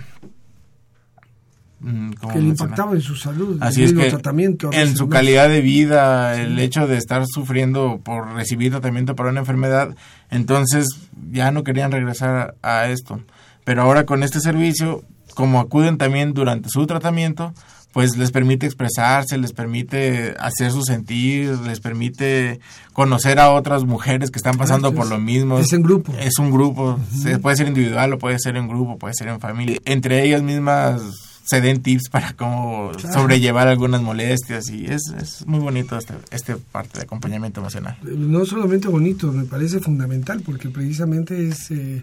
[1.81, 5.63] Mm, que le impactaba en su salud, Así es que tratamiento, en su calidad de
[5.63, 6.43] vida, sí.
[6.43, 9.97] el hecho de estar sufriendo por recibir tratamiento para una enfermedad,
[10.31, 10.87] entonces
[11.33, 13.21] ya no querían regresar a, a esto.
[13.65, 15.03] Pero ahora con este servicio,
[15.35, 17.55] como acuden también durante su tratamiento,
[17.93, 22.61] pues les permite expresarse, les permite hacer su sentir, les permite
[22.93, 25.59] conocer a otras mujeres que están pasando por lo mismo.
[25.59, 26.13] Es un grupo.
[26.19, 26.93] Es un grupo.
[26.93, 27.41] Uh -huh.
[27.41, 29.79] Puede ser individual o puede ser en grupo, puede ser en familia.
[29.85, 31.01] Entre ellas mismas
[31.45, 33.13] se den tips para cómo claro.
[33.13, 37.97] sobrellevar algunas molestias y es, es muy bonito este, este parte de acompañamiento emocional.
[38.03, 41.71] No solamente bonito, me parece fundamental porque precisamente es...
[41.71, 42.03] Eh,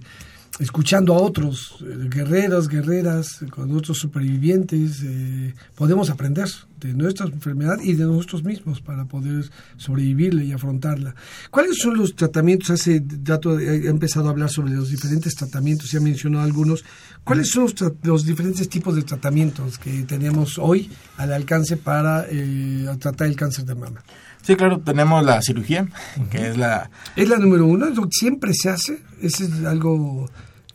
[0.60, 6.48] escuchando a otros eh, guerreros, guerreras, con otros supervivientes, eh, podemos aprender
[6.80, 11.15] de nuestra enfermedad y de nosotros mismos para poder sobrevivirla y afrontarla.
[11.50, 12.70] ¿Cuáles son los tratamientos?
[12.70, 16.86] Hace dato he empezado a hablar sobre los diferentes tratamientos, ya mencionó algunos.
[17.24, 22.88] ¿Cuáles son los, los diferentes tipos de tratamientos que tenemos hoy al alcance para eh,
[23.00, 24.04] tratar el cáncer de mama?
[24.43, 26.30] Sí, claro, tenemos la cirugía, uh -huh.
[26.30, 26.89] que es la...
[27.15, 30.30] Es la número uno, siempre se hace, ese es algo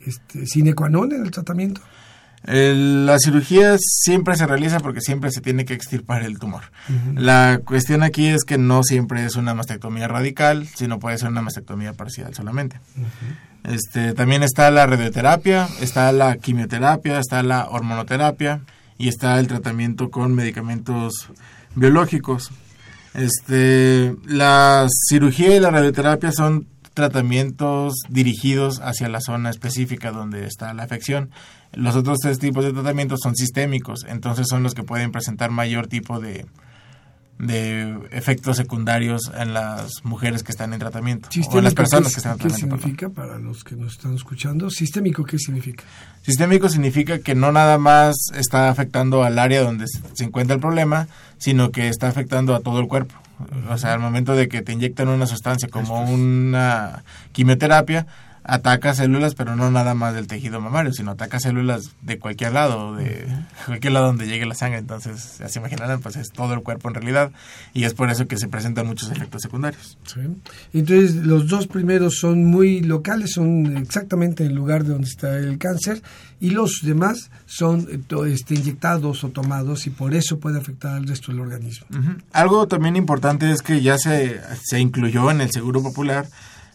[0.07, 1.81] este, sine qua non en el tratamiento.
[2.45, 6.65] la cirugía siempre se realiza porque siempre se tiene que extirpar el tumor.
[7.15, 11.43] La cuestión aquí es que no siempre es una mastectomía radical, sino puede ser una
[11.43, 12.81] mastectomía parcial solamente.
[13.65, 18.63] Este, también está la radioterapia, está la quimioterapia, está la hormonoterapia
[18.99, 21.29] y está el tratamiento con medicamentos
[21.77, 22.51] biológicos.
[23.15, 30.73] Este, la cirugía y la radioterapia son tratamientos dirigidos hacia la zona específica donde está
[30.75, 31.31] la afección.
[31.73, 35.87] Los otros tres tipos de tratamientos son sistémicos, entonces son los que pueden presentar mayor
[35.87, 36.47] tipo de,
[37.39, 42.21] de efectos secundarios en las mujeres que están en tratamiento o en las personas que
[42.21, 42.77] están en tratamiento.
[42.77, 44.71] ¿Qué significa para los que nos están escuchando?
[44.71, 45.85] ¿Sistémico qué significa?
[46.23, 51.09] Sistémico significa que no nada más está afectando al área donde se encuentra el problema,
[51.39, 53.15] sino que está afectando a todo el cuerpo.
[53.69, 58.07] O sea, al momento de que te inyectan una sustancia como una quimioterapia,
[58.45, 62.97] ataca células, pero no nada más del tejido mamario, sino ataca células de cualquier lado,
[62.97, 63.27] de
[63.67, 64.79] cualquier lado donde llegue la sangre.
[64.79, 67.31] Entonces, ya se imaginarán, pues es todo el cuerpo en realidad
[67.73, 69.99] y es por eso que se presentan muchos efectos secundarios.
[70.73, 75.37] Entonces, los dos primeros son muy locales, son exactamente en el lugar de donde está
[75.37, 76.03] el cáncer
[76.41, 77.87] y los demás son
[78.27, 81.87] este, inyectados o tomados y por eso puede afectar al resto del organismo.
[82.33, 86.27] Algo también importante es que ya se, se incluyó en el Seguro Popular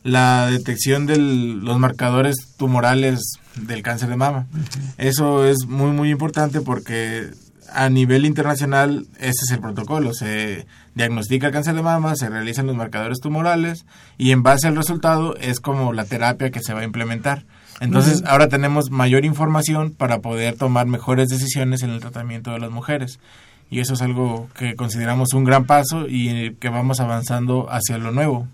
[0.07, 4.47] la detección de los marcadores tumorales del cáncer de mama.
[4.97, 7.29] Eso es muy, muy importante porque
[7.73, 10.13] a nivel internacional ese es el protocolo.
[10.13, 10.65] Se
[10.95, 13.85] diagnostica el cáncer de mama, se realizan los marcadores tumorales
[14.17, 17.43] y en base al resultado es como la terapia que se va a implementar.
[17.81, 22.71] Entonces ahora tenemos mayor información para poder tomar mejores decisiones en el tratamiento de las
[22.71, 23.19] mujeres.
[23.69, 28.13] Y eso es algo que consideramos un gran paso y que vamos avanzando hacia lo
[28.13, 28.47] nuevo.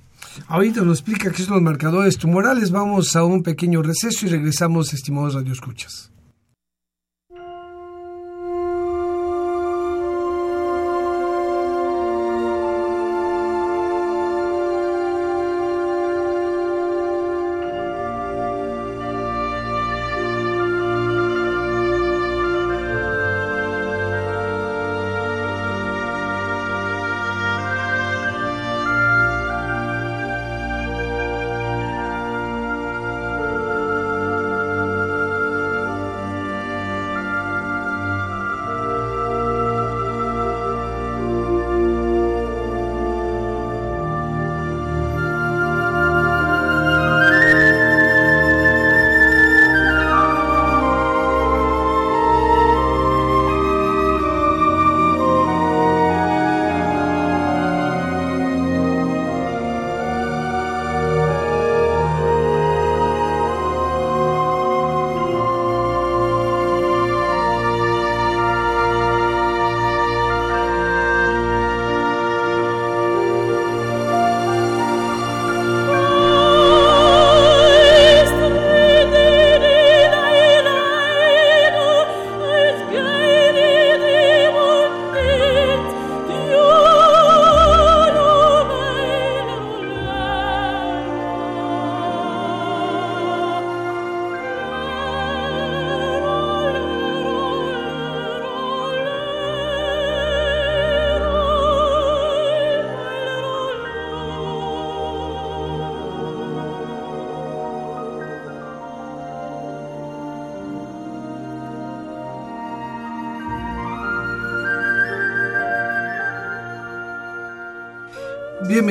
[0.48, 2.72] Ahorita nos explica qué son los marcadores tumorales.
[2.72, 6.13] Vamos a un pequeño receso y regresamos, estimados radioescuchas.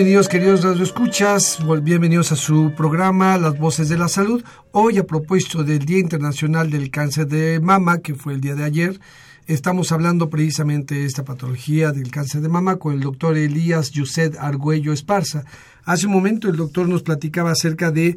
[0.02, 4.42] Bienvenidos queridos radioescuchas, bienvenidos a su programa Las Voces de la Salud.
[4.72, 8.64] Hoy a propósito del Día Internacional del Cáncer de Mama, que fue el día de
[8.64, 8.98] ayer,
[9.46, 14.36] estamos hablando precisamente de esta patología del cáncer de mama con el doctor Elías Yuset
[14.40, 15.44] Argüello Esparza.
[15.84, 18.16] Hace un momento el doctor nos platicaba acerca de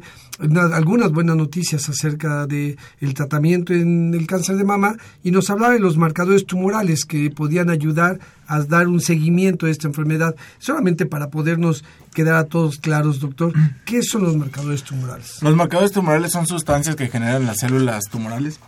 [0.72, 5.74] algunas buenas noticias acerca de el tratamiento en el cáncer de mama y nos hablaba
[5.74, 10.34] de los marcadores tumorales que podían ayudar a dar un seguimiento a esta enfermedad.
[10.58, 13.52] Solamente para podernos quedar a todos claros, doctor,
[13.84, 15.42] ¿qué son los marcadores tumorales?
[15.42, 18.60] Los marcadores tumorales son sustancias que generan las células tumorales.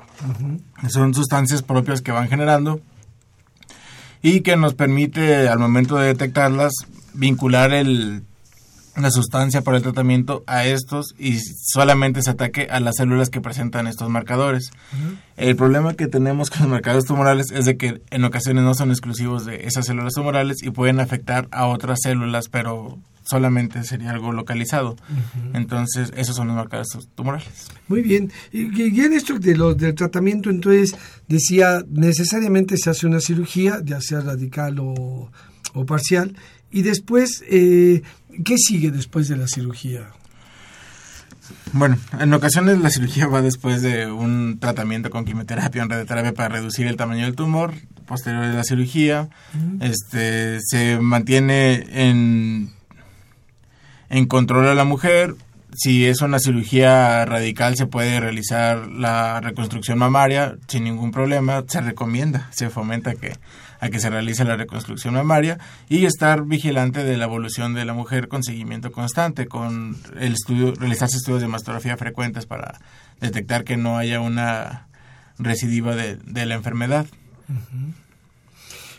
[0.89, 2.81] Son sustancias propias que van generando
[4.23, 6.73] y que nos permite al momento de detectarlas
[7.15, 8.25] vincular el
[9.03, 13.41] la sustancia para el tratamiento a estos y solamente se ataque a las células que
[13.41, 14.71] presentan estos marcadores.
[15.37, 18.91] El problema que tenemos con los marcadores tumorales es de que en ocasiones no son
[18.91, 24.33] exclusivos de esas células tumorales y pueden afectar a otras células, pero solamente sería algo
[24.33, 24.97] localizado.
[25.53, 27.49] Entonces, esos son los marcadores tumorales.
[27.87, 28.33] Muy bien.
[28.53, 30.97] Y, en esto de lo, del tratamiento, entonces,
[31.29, 35.31] decía, necesariamente se hace una cirugía, ya sea radical o,
[35.75, 36.35] o parcial,
[36.71, 38.03] y después, eh,
[38.45, 40.11] ¿qué sigue después de la cirugía?
[41.73, 46.49] Bueno, en ocasiones la cirugía va después de un tratamiento con quimioterapia o radioterapia para
[46.49, 47.75] reducir el tamaño del tumor.
[48.07, 49.29] Posterior a la cirugía,
[49.81, 52.73] este, se mantiene en,
[54.09, 55.35] en control a la mujer.
[55.75, 61.65] Si es una cirugía radical, se puede realizar la reconstrucción mamaria sin ningún problema.
[61.69, 63.35] Se recomienda, se fomenta que
[63.81, 65.59] a que se realice la reconstrucción mamaria
[65.89, 70.75] y estar vigilante de la evolución de la mujer con seguimiento constante, con el estudio,
[70.75, 72.81] realizarse estudios de mastografía frecuentes para
[73.21, 74.89] detectar que no haya una
[75.39, 77.07] recidiva de, la enfermedad.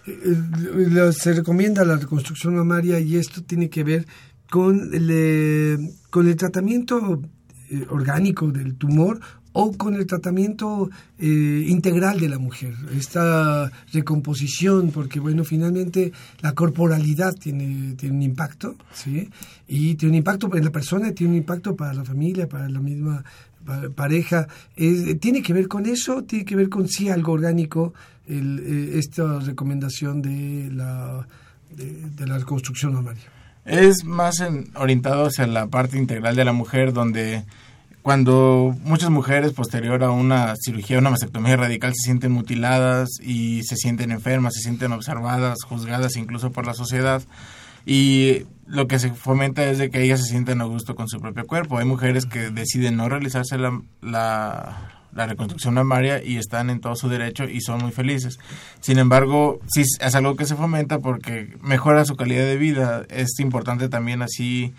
[0.07, 4.07] Eh, se recomienda la reconstrucción mamaria y esto tiene que ver
[4.49, 7.21] con el, con el tratamiento
[7.69, 9.19] eh, orgánico del tumor
[9.61, 10.89] o con el tratamiento
[11.19, 18.23] eh, integral de la mujer, esta recomposición, porque bueno, finalmente la corporalidad tiene, tiene un
[18.23, 19.29] impacto, ¿sí?
[19.67, 22.79] Y tiene un impacto para la persona, tiene un impacto para la familia, para la
[22.79, 23.23] misma
[23.95, 24.47] pareja.
[24.75, 27.93] tiene que ver con eso, tiene que ver con sí algo orgánico,
[28.27, 31.27] el, eh, esta recomendación de la,
[31.75, 33.23] de, la reconstrucción mamaria.
[33.65, 34.35] Es más
[34.75, 37.43] orientado hacia la parte integral de la mujer, donde
[38.01, 43.75] cuando muchas mujeres posterior a una cirugía, una mastectomía radical, se sienten mutiladas y se
[43.75, 47.21] sienten enfermas, se sienten observadas, juzgadas incluso por la sociedad.
[47.85, 51.19] Y lo que se fomenta es de que ellas se sienten a gusto con su
[51.19, 51.77] propio cuerpo.
[51.77, 56.95] Hay mujeres que deciden no realizarse la, la, la reconstrucción mamaria y están en todo
[56.95, 58.39] su derecho y son muy felices.
[58.79, 63.03] Sin embargo, sí es algo que se fomenta porque mejora su calidad de vida.
[63.09, 64.73] Es importante también así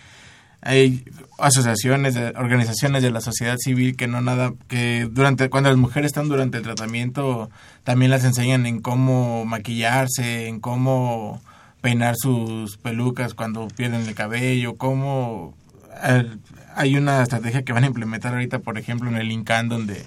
[0.63, 1.05] hay
[1.39, 6.29] asociaciones, organizaciones de la sociedad civil que no nada, que durante, cuando las mujeres están
[6.29, 7.51] durante el tratamiento,
[7.83, 11.41] también las enseñan en cómo maquillarse, en cómo
[11.81, 15.55] peinar sus pelucas cuando pierden el cabello, cómo
[16.03, 16.31] eh,
[16.75, 20.07] hay una estrategia que van a implementar ahorita, por ejemplo, en el INCAN, donde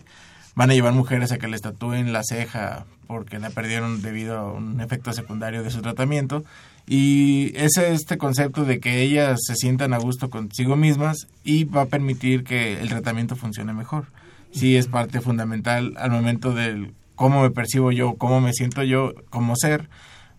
[0.56, 4.52] van a llevar mujeres a que les tatúen la ceja porque la perdieron debido a
[4.52, 6.44] un efecto secundario de su tratamiento
[6.88, 11.84] y ese este concepto de que ellas se sientan a gusto consigo mismas y va
[11.84, 14.08] a permitir que el tratamiento funcione mejor.
[14.52, 19.14] Sí es parte fundamental al momento del cómo me percibo yo, cómo me siento yo
[19.30, 19.90] como ser,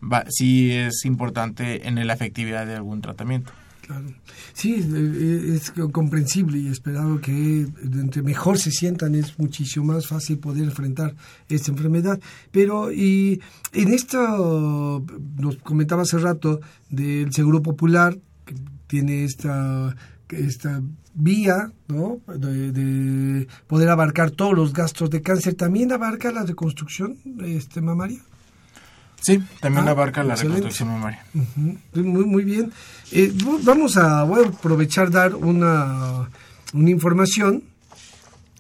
[0.02, 3.52] va, sí es importante en la efectividad de algún tratamiento.
[3.86, 4.06] Claro.
[4.54, 4.76] Sí,
[5.54, 11.14] es comprensible y esperado que entre mejor se sientan es muchísimo más fácil poder enfrentar
[11.48, 12.18] esta enfermedad.
[12.50, 15.04] Pero y en esto,
[15.36, 18.16] nos comentaba hace rato del Seguro Popular,
[18.46, 18.54] que
[18.86, 19.94] tiene esta,
[20.30, 20.82] esta
[21.14, 22.20] vía ¿no?
[22.26, 28.22] de, poder abarcar todos los gastos de cáncer, ¿también abarca la reconstrucción este, mamaria?
[29.24, 31.24] Sí, también ah, abarca la reconstrucción mamaria.
[31.94, 32.70] Muy, muy bien.
[33.10, 36.28] Eh, vamos a, aprovechar dar una,
[36.74, 37.62] una información,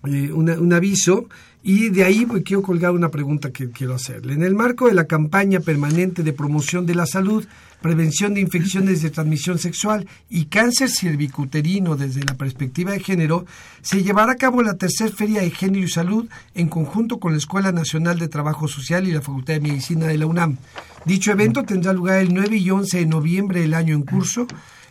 [0.06, 1.28] eh, un aviso,
[1.62, 4.32] y de ahí pues, quiero colgar una pregunta que quiero hacerle.
[4.32, 7.44] En el marco de la campaña permanente de promoción de la salud,
[7.84, 13.44] prevención de infecciones de transmisión sexual y cáncer cervicuterino desde la perspectiva de género,
[13.82, 17.38] se llevará a cabo la tercera Feria de Género y Salud en conjunto con la
[17.38, 20.56] Escuela Nacional de Trabajo Social y la Facultad de Medicina de la UNAM.
[21.04, 24.46] Dicho evento tendrá lugar el 9 y 11 de noviembre del año en curso,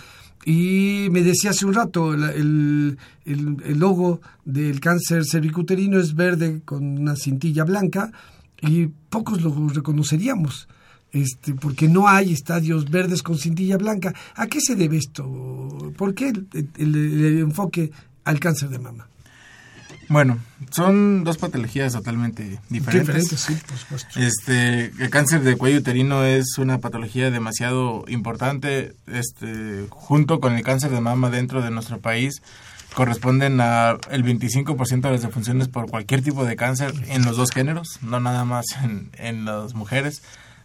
[0.46, 7.00] Y me decía hace un rato, el, el, logo del cáncer cervicuterino es verde con
[7.00, 8.12] una cintilla blanca
[8.62, 10.68] y pocos lo reconoceríamos.
[11.14, 14.12] Este, porque no hay estadios verdes con cintilla blanca.
[14.34, 15.92] ¿A qué se debe esto?
[15.96, 16.32] ¿Por qué
[16.76, 17.92] el enfoque
[18.24, 19.06] al cáncer de mama?
[20.08, 20.38] Bueno,
[20.70, 23.06] son dos patologías totalmente diferentes.
[23.06, 24.20] Diferentes, sí, por supuesto.
[24.20, 30.62] Este, el cáncer de cuello uterino es una patología demasiado importante, este, junto con el
[30.62, 32.42] cáncer de mama dentro de nuestro país
[32.94, 37.50] corresponden a el 25% de las defunciones por cualquier tipo de cáncer en los dos
[37.50, 40.22] géneros, no nada más en, en las mujeres,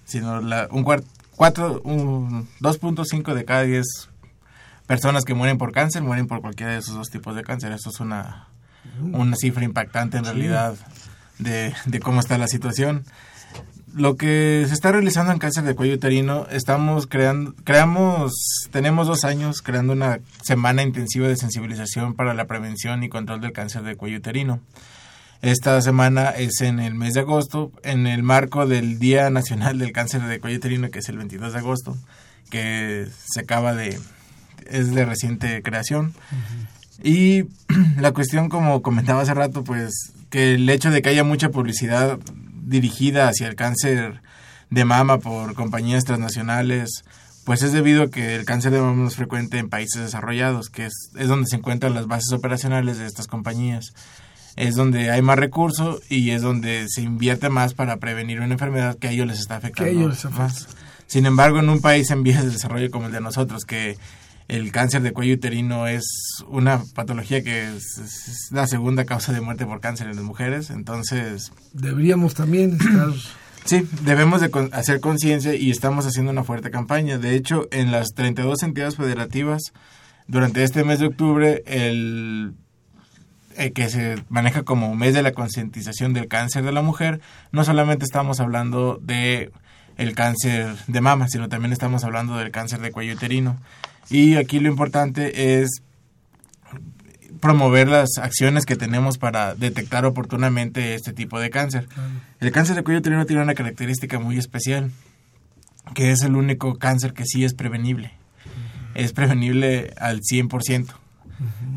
[0.09, 0.83] sino la, un,
[1.35, 3.85] cuatro, un 2.5 de cada 10
[4.85, 7.71] personas que mueren por cáncer mueren por cualquiera de esos dos tipos de cáncer.
[7.71, 8.49] Esto es una
[9.01, 10.75] una cifra impactante en realidad
[11.37, 13.05] de, cómo está la situación.
[13.93, 18.33] Lo que se está realizando en cáncer de cuello uterino, estamos creando, creamos,
[18.71, 23.51] tenemos dos años creando una semana intensiva de sensibilización para la prevención y control del
[23.51, 24.59] cáncer de cuello uterino.
[25.41, 29.93] Esta semana es en el mes de agosto, en el marco del Día Nacional del
[29.93, 31.97] Cáncer de Cuello Uterino, que es el 22 de agosto,
[32.49, 33.97] que se acaba de,
[34.65, 36.13] es de reciente creación.
[37.01, 37.45] Y
[37.97, 42.19] la cuestión, como comentaba hace rato, pues que el hecho de que haya mucha publicidad
[42.65, 44.21] dirigida hacia el cáncer
[44.69, 47.05] de mama por compañías transnacionales,
[47.45, 50.87] pues es debido a que el cáncer de mama es frecuente en países desarrollados, que
[50.87, 53.93] es, es donde se encuentran las bases operacionales de estas compañías.
[54.59, 58.97] Es donde hay más recursos y es donde se invierte más para prevenir una enfermedad
[58.97, 60.67] que a ellos les está afectando más.
[61.07, 63.97] Sin embargo, en un país en vías de desarrollo como el de nosotros, que
[64.49, 66.03] el cáncer de cuello uterino es
[66.49, 71.53] una patología que es, la segunda causa de muerte por cáncer en las mujeres, entonces...
[71.71, 73.13] Deberíamos también estar...
[73.65, 77.19] Sí, debemos de hacer conciencia y estamos haciendo una fuerte campaña.
[77.19, 79.61] De hecho, en las 32 entidades federativas,
[80.27, 82.55] durante este mes de octubre, el
[83.73, 87.19] que se maneja como mes de la concientización del cáncer de la mujer,
[87.51, 89.51] no solamente estamos hablando de
[89.97, 93.57] el cáncer de mama, sino también estamos hablando del cáncer de cuello uterino.
[94.09, 95.81] Y aquí lo importante es
[97.41, 101.87] promover las acciones que tenemos para detectar oportunamente este tipo de cáncer.
[102.39, 104.91] El cáncer de cuello uterino tiene una característica muy especial,
[105.93, 108.13] que es el único cáncer que sí es prevenible.
[108.95, 110.93] Es prevenible al 100%.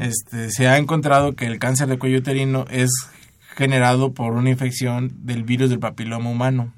[0.01, 2.91] Este, se ha encontrado que el cáncer de cuello uterino es
[3.55, 6.73] generado por una infección del virus del papiloma humano.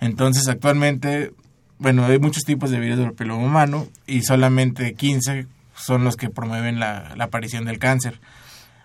[0.00, 1.32] Entonces, actualmente
[1.78, 5.46] bueno, hay muchos tipos de virus del papiloma humano y solamente 15
[5.76, 8.20] son los que promueven la, aparición del cáncer.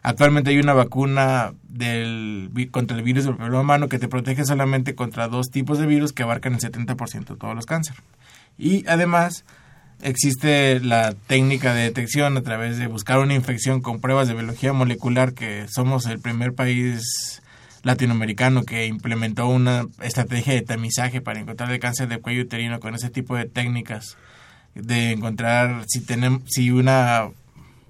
[0.03, 4.93] Actualmente hay una vacuna del, contra el virus del papiloma humano que te protege solamente
[4.93, 8.01] contra dos tipos de virus que abarcan el 70% de todos los cánceres.
[8.59, 9.43] Y además
[10.03, 14.73] existe la técnica de detección a través de buscar una infección con pruebas de biología
[14.73, 17.41] molecular, que somos el primer país
[17.83, 22.95] latinoamericano que implementó una estrategia de tamizaje para encontrar el cáncer de cuello uterino con
[22.95, 24.17] ese tipo de técnicas
[24.75, 27.29] de encontrar si tenemos si una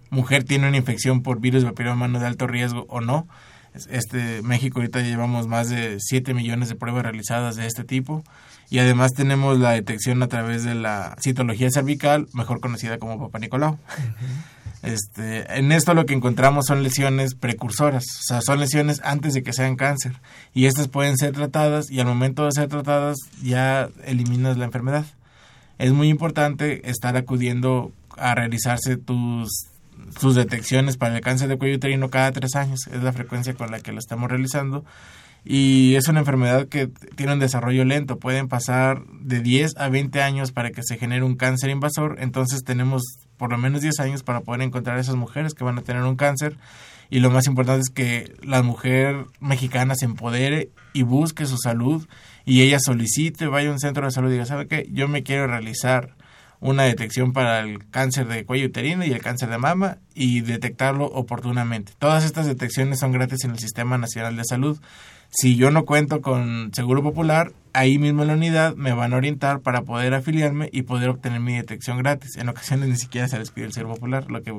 [0.09, 3.27] mujer tiene una infección por virus de papiloma humano de alto riesgo o no.
[3.89, 8.23] Este México ahorita llevamos más de 7 millones de pruebas realizadas de este tipo
[8.69, 13.39] y además tenemos la detección a través de la citología cervical, mejor conocida como Papa
[13.39, 13.77] Nicolau.
[14.83, 19.41] Este, en esto lo que encontramos son lesiones precursoras, o sea, son lesiones antes de
[19.41, 20.11] que sean cáncer.
[20.53, 25.05] Y estas pueden ser tratadas y al momento de ser tratadas ya eliminas la enfermedad.
[25.77, 29.49] Es muy importante estar acudiendo a realizarse tus,
[30.19, 32.81] tus detecciones para el cáncer de cuello uterino cada tres años.
[32.91, 34.83] Es la frecuencia con la que lo estamos realizando
[35.45, 40.21] y es una enfermedad que tiene un desarrollo lento, pueden pasar de 10 a 20
[40.21, 43.03] años para que se genere un cáncer invasor, entonces tenemos
[43.37, 46.03] por lo menos 10 años para poder encontrar a esas mujeres que van a tener
[46.03, 46.57] un cáncer.
[47.09, 52.07] Y lo más importante es que la mujer mexicana se empodere y busque su salud
[52.45, 54.87] y ella solicite, vaya a un centro de salud y diga, ¿sabe qué?
[54.91, 56.15] Yo me quiero realizar
[56.63, 61.05] una detección para el cáncer de cuello uterino y el cáncer de mama y detectarlo
[61.05, 61.91] oportunamente.
[61.99, 64.79] Todas estas detecciones son gratis en el Sistema Nacional de Salud.
[65.29, 69.17] Si yo no cuento con Seguro Popular, ahí mismo en la unidad me van a
[69.17, 72.37] orientar para poder afiliarme y poder obtener mi detección gratis.
[72.37, 74.53] En ocasiones ni siquiera se les pide el Seguro Popular, lo que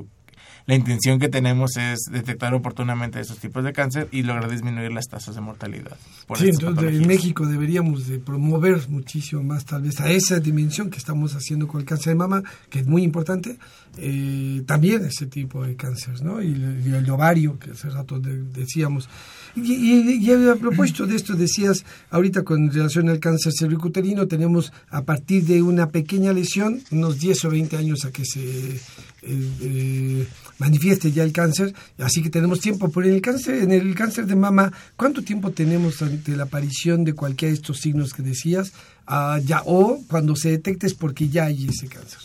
[0.67, 5.07] la intención que tenemos es detectar oportunamente esos tipos de cáncer y lograr disminuir las
[5.07, 5.95] tasas de mortalidad.
[6.35, 10.97] sí, entonces en México deberíamos de promover muchísimo más tal vez a esa dimensión que
[10.97, 13.57] estamos haciendo con el cáncer de mama, que es muy importante,
[13.97, 16.41] eh, también ese tipo de cánceres, ¿no?
[16.41, 16.53] Y,
[16.95, 19.09] el ovario, que hace rato decíamos.
[19.55, 25.45] Y, a propósito de esto, decías ahorita con relación al cáncer cervicuterino, tenemos a partir
[25.45, 28.79] de una pequeña lesión, unos 10 o 20 años a que se
[29.25, 30.27] eh, eh,
[30.59, 32.89] manifieste ya el cáncer, así que tenemos tiempo.
[32.89, 37.03] Pero en el cáncer, en el cáncer de mama, ¿cuánto tiempo tenemos ante la aparición
[37.03, 38.73] de cualquiera de estos signos que decías?
[39.07, 42.19] Ah, ya, o cuando se detecte es porque ya hay ese cáncer.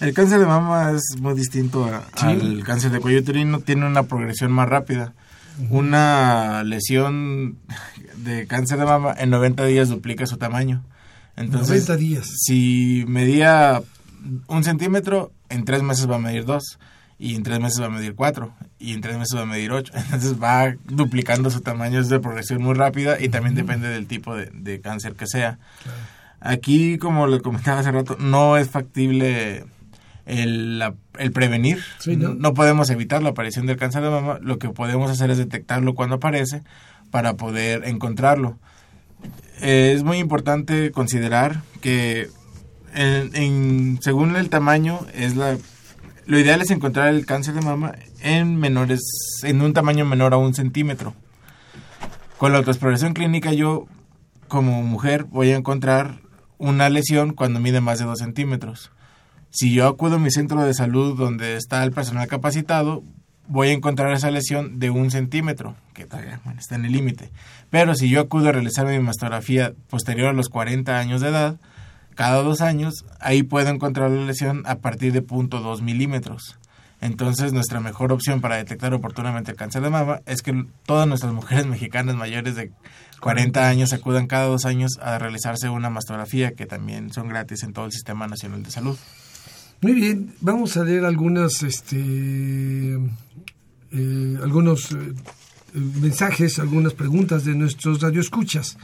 [0.00, 4.50] El cáncer de mama es muy distinto al cáncer de cuello uterino, tiene una progresión
[4.50, 5.14] más rápida
[5.70, 7.58] una lesión
[8.16, 10.84] de cáncer de mama en 90 días duplica su tamaño.
[11.36, 12.28] Entonces, 90 días.
[12.44, 13.82] Si medía
[14.46, 16.78] un centímetro, en tres meses va a medir dos.
[17.18, 18.52] Y en tres meses va a medir cuatro.
[18.78, 19.92] Y en tres meses va a medir ocho.
[19.96, 22.00] Entonces va duplicando su tamaño.
[22.00, 25.58] Es de progresión muy rápida y también depende del tipo de, cáncer que sea.
[26.40, 29.64] Aquí, como le comentaba hace rato, no es factible
[30.26, 30.82] el,
[31.18, 31.78] el prevenir.
[32.06, 32.54] ¿no?
[32.54, 36.16] podemos evitar la aparición del cáncer de mama, lo que podemos hacer es detectarlo cuando
[36.16, 36.62] aparece
[37.12, 38.58] para poder encontrarlo.
[39.60, 42.28] es muy importante considerar que
[44.00, 45.56] según el tamaño es la
[46.24, 49.00] lo ideal es encontrar el cáncer de mama en menores
[49.42, 51.14] en un tamaño menor a un centímetro.
[52.38, 53.86] Con la autoexploración clínica yo
[54.46, 56.20] como mujer voy a encontrar
[56.58, 58.92] una lesión cuando mide más de dos centímetros
[59.52, 63.04] si yo acudo a mi centro de salud donde está el personal capacitado,
[63.46, 66.08] voy a encontrar esa lesión de un centímetro, que
[66.58, 67.30] está en el límite.
[67.68, 71.60] Pero si yo acudo a realizar mi mastografía posterior a los 40 años de edad,
[72.14, 76.58] cada dos años, ahí puedo encontrar la lesión a partir de 0.2 milímetros.
[77.00, 81.32] Entonces, nuestra mejor opción para detectar oportunamente el cáncer de mama es que todas nuestras
[81.34, 82.70] mujeres mexicanas mayores de
[83.20, 87.72] 40 años acudan cada dos años a realizarse una mastografía, que también son gratis en
[87.72, 88.96] todo el Sistema Nacional de Salud.
[89.80, 92.94] Muy bien, vamos a leer algunas, este,
[93.90, 94.96] eh, algunos eh,
[95.74, 98.76] mensajes, algunas preguntas de nuestros radioescuchas.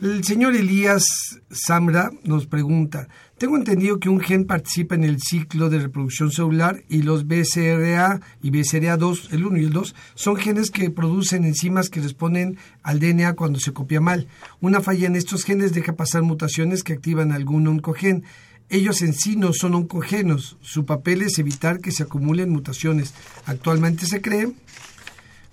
[0.00, 1.02] El señor Elías
[1.50, 6.84] Samra nos pregunta, tengo entendido que un gen participa en el ciclo de reproducción celular
[6.88, 11.90] y los BCRA y BCRA2, el 1 y el 2, son genes que producen enzimas
[11.90, 14.28] que responden al DNA cuando se copia mal.
[14.60, 18.22] Una falla en estos genes deja pasar mutaciones que activan algún oncogen.
[18.68, 23.14] Ellos en sí no son oncogenos, su papel es evitar que se acumulen mutaciones.
[23.46, 24.52] Actualmente se cree,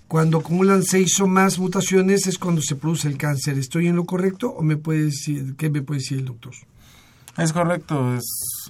[0.08, 3.58] cuando acumulan seis o más mutaciones es cuando se produce el cáncer.
[3.58, 6.54] ¿Estoy en lo correcto o me puede decir, qué me puede decir el doctor?
[7.36, 8.24] Es correcto, es,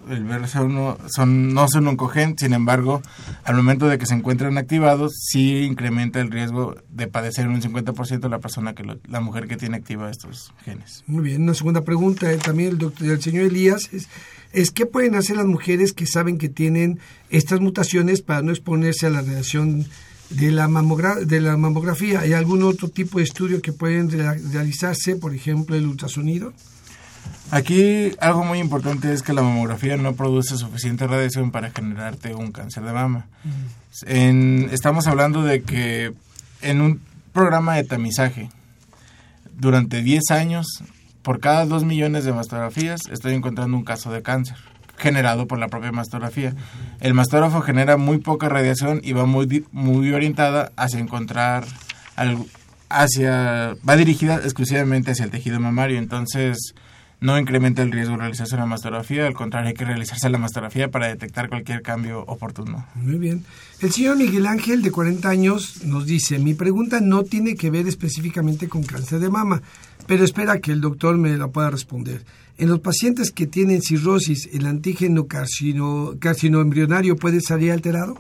[0.09, 3.01] el BRCA1 son, no son oncogen, sin embargo,
[3.45, 8.29] al momento de que se encuentran activados, sí incrementa el riesgo de padecer un 50%
[8.29, 11.05] la persona que la mujer que tiene activa estos genes.
[11.07, 14.09] Muy bien, una segunda pregunta eh, también el doctor, del señor Elías es
[14.53, 19.07] es qué pueden hacer las mujeres que saben que tienen estas mutaciones para no exponerse
[19.07, 19.87] a la radiación
[20.31, 20.69] de la,
[21.25, 22.21] de la mamografía.
[22.21, 26.53] ¿Hay algún otro tipo de estudio que pueden realizarse, por ejemplo, el ultrasonido?
[27.51, 32.51] Aquí algo muy importante es que la mamografía no produce suficiente radiación para generarte un
[32.51, 33.27] cáncer de mama.
[34.03, 36.13] estamos hablando de que
[36.61, 37.01] en un
[37.33, 38.51] programa de tamizaje
[39.57, 40.67] durante 10 años
[41.23, 44.57] por cada 2 millones de mastografías estoy encontrando un caso de cáncer
[44.97, 46.55] generado por la propia mastografía.
[47.01, 51.65] El mastógrafo genera muy poca radiación y va muy, muy orientada hacia encontrar
[52.89, 56.75] hacia va dirigida exclusivamente hacia el tejido mamario, entonces
[57.21, 60.91] no incrementa el riesgo de realizarse una mastografía, al contrario hay que realizarse la mastografía
[60.91, 62.87] para detectar cualquier cambio oportuno.
[62.95, 63.45] Muy bien.
[63.81, 67.89] El señor Miguel Ángel de 40 años nos dice, mi pregunta no tiene que ver
[67.89, 69.63] específicamente con cáncer de mama,
[70.07, 72.25] pero espera que el doctor me la pueda responder.
[72.59, 78.19] En los pacientes que tienen cirrosis, ¿el antígeno carcino, carcinoembrionario puede salir alterado?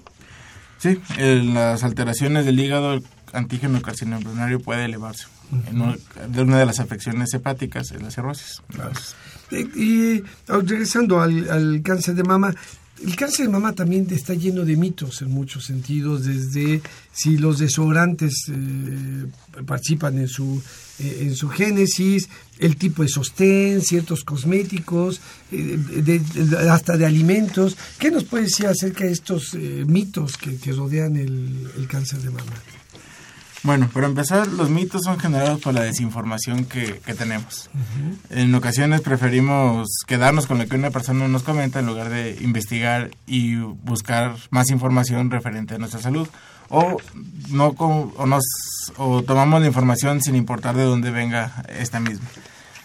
[0.78, 5.26] Sí, en las alteraciones del hígado, el antígeno carcinoembrionario puede elevarse.
[6.28, 8.60] de una de las afecciones hepáticas es la cirrosis.
[9.50, 12.54] Y, regresando al, al cáncer de mama,
[13.04, 16.80] el cáncer de mama también está lleno de mitos en muchos sentidos, desde
[17.12, 19.26] si los desodorantes eh,
[19.66, 20.62] participan en su,
[20.98, 22.28] eh, en su génesis,
[22.58, 25.20] el tipo de sostén, ciertos cosméticos,
[25.52, 26.20] eh,
[26.70, 27.76] hasta de alimentos.
[27.98, 32.52] ¿Qué nos puede decir acerca de estos mitos que, rodean el cáncer de mama?
[33.66, 37.68] Bueno, para empezar, los mitos son generados por la desinformación que, tenemos.
[38.30, 43.10] En ocasiones preferimos quedarnos con lo que una persona nos comenta en lugar de investigar
[43.26, 46.28] y buscar más información referente a nuestra salud.
[46.68, 46.96] O,
[47.50, 48.44] no o, nos,
[48.96, 52.26] o tomamos la información sin importar de dónde venga esta misma.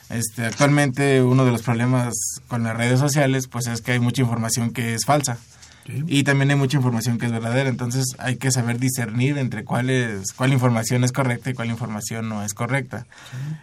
[0.10, 2.14] Este, actualmente uno de los problemas
[2.48, 5.38] con las redes sociales pues es que hay mucha información que es falsa
[5.86, 9.90] Y también hay mucha información que es verdadera, entonces hay que saber discernir entre cuál,
[9.90, 13.08] es, cuál información es correcta y cuál información no es correcta.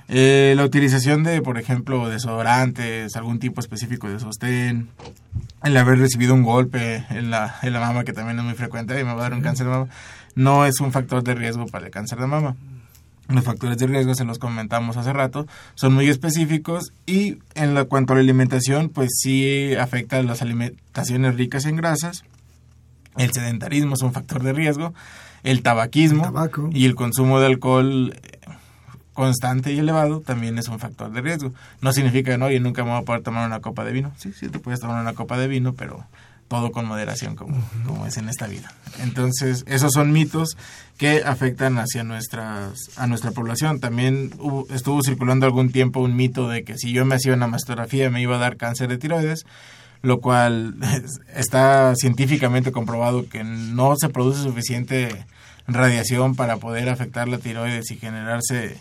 [0.09, 4.89] Eh, la utilización de, por ejemplo, desodorantes, algún tipo específico de sostén,
[5.63, 8.99] el haber recibido un golpe en la, en la mama, que también es muy frecuente
[9.01, 9.89] y me va a dar un cáncer de mama,
[10.35, 12.57] no es un factor de riesgo para el cáncer de mama.
[13.29, 17.85] Los factores de riesgo, se los comentamos hace rato, son muy específicos y en la,
[17.85, 22.25] cuanto a la alimentación, pues sí afecta a las alimentaciones ricas en grasas.
[23.19, 24.95] El sedentarismo es un factor de riesgo,
[25.43, 26.33] el tabaquismo
[26.73, 28.39] y el consumo de alcohol eh,
[29.13, 31.53] constante y elevado también es un factor de riesgo.
[31.81, 34.13] No significa que no, oye, nunca me voy a poder tomar una copa de vino.
[34.17, 36.07] Sí, sí, te puedes tomar una copa de vino, pero
[36.49, 38.73] todo con moderación como, como es en esta vida.
[39.01, 40.57] Entonces, esos son mitos
[40.97, 43.81] que afectan hacia nuestras, a nuestra población.
[43.81, 44.33] También
[44.71, 48.23] estuvo circulando algún tiempo un mito de que si yo me hacía una mastografía me
[48.23, 49.45] iba a dar cáncer de tiroides,
[50.03, 50.77] lo cual
[51.35, 55.25] está científicamente comprobado que no se produce suficiente
[55.67, 58.81] radiación para poder afectar la tiroides y generarse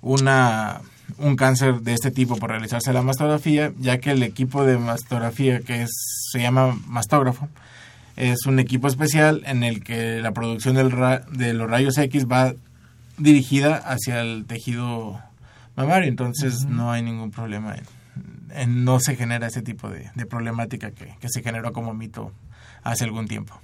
[0.00, 0.80] una
[1.16, 5.60] un cáncer de este tipo por realizarse la mastografía, ya que el equipo de mastografía
[5.60, 5.90] que es,
[6.30, 7.48] se llama mastógrafo
[8.16, 10.90] es un equipo especial en el que la producción del
[11.32, 12.54] de los rayos X va
[13.16, 15.20] dirigida hacia el tejido
[15.76, 17.84] mamario, entonces no hay ningún problema, en,
[18.66, 22.32] no se genera ese tipo de, problemática que, se generó como mito
[22.82, 23.60] hace algún tiempo.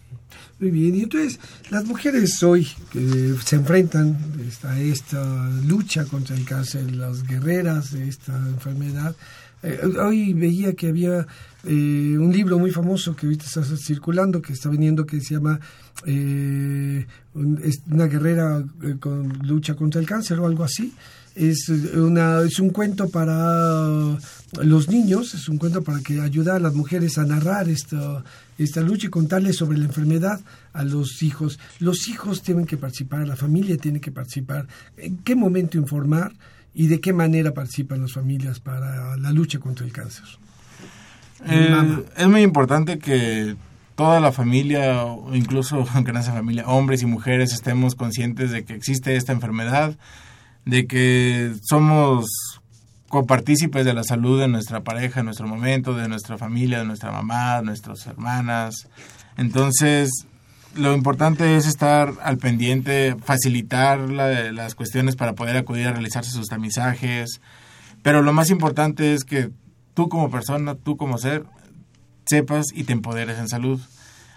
[0.59, 1.39] Muy bien, y entonces
[1.71, 4.17] las mujeres hoy que se enfrentan
[4.63, 9.15] a esta lucha contra el cáncer, las guerreras de esta enfermedad,
[9.63, 11.27] eh, hoy veía que había
[11.65, 15.59] eh, un libro muy famoso que ahorita está circulando, que está viniendo, que se llama
[16.05, 18.63] eh, Una guerrera
[19.01, 20.93] con lucha contra el cáncer o algo así
[21.35, 24.17] es, una, es un cuento para
[24.63, 28.23] los niños, es un cuento para que ayude a las mujeres a narrar esta,
[28.59, 30.41] esta lucha y contarles sobre la enfermedad
[30.73, 31.59] a los hijos.
[31.81, 34.67] Los hijos tienen que participar, la familia tiene que participar.
[34.97, 36.33] ¿En qué momento informar
[36.73, 40.25] y de qué manera participan las familias para la lucha contra el cáncer?
[41.47, 43.57] Eh, es muy importante que
[43.97, 48.65] toda la familia, o incluso aunque no sea familia, hombres y mujeres, estemos conscientes de
[48.65, 49.97] que existe esta enfermedad
[50.65, 52.27] de que somos
[53.09, 57.13] copartícipes de la salud de nuestra pareja en nuestro momento, de nuestra familia, de nuestra
[57.13, 58.89] mamá, de nuestras hermanas.
[59.37, 60.11] Entonces,
[60.75, 66.49] lo importante es estar al pendiente, facilitar las cuestiones para poder acudir a realizarse sus
[66.49, 67.41] tamizajes,
[68.03, 69.51] pero lo más importante es que
[69.95, 71.45] tú como persona, tú como ser,
[72.27, 73.81] sepas y te empoderes en salud.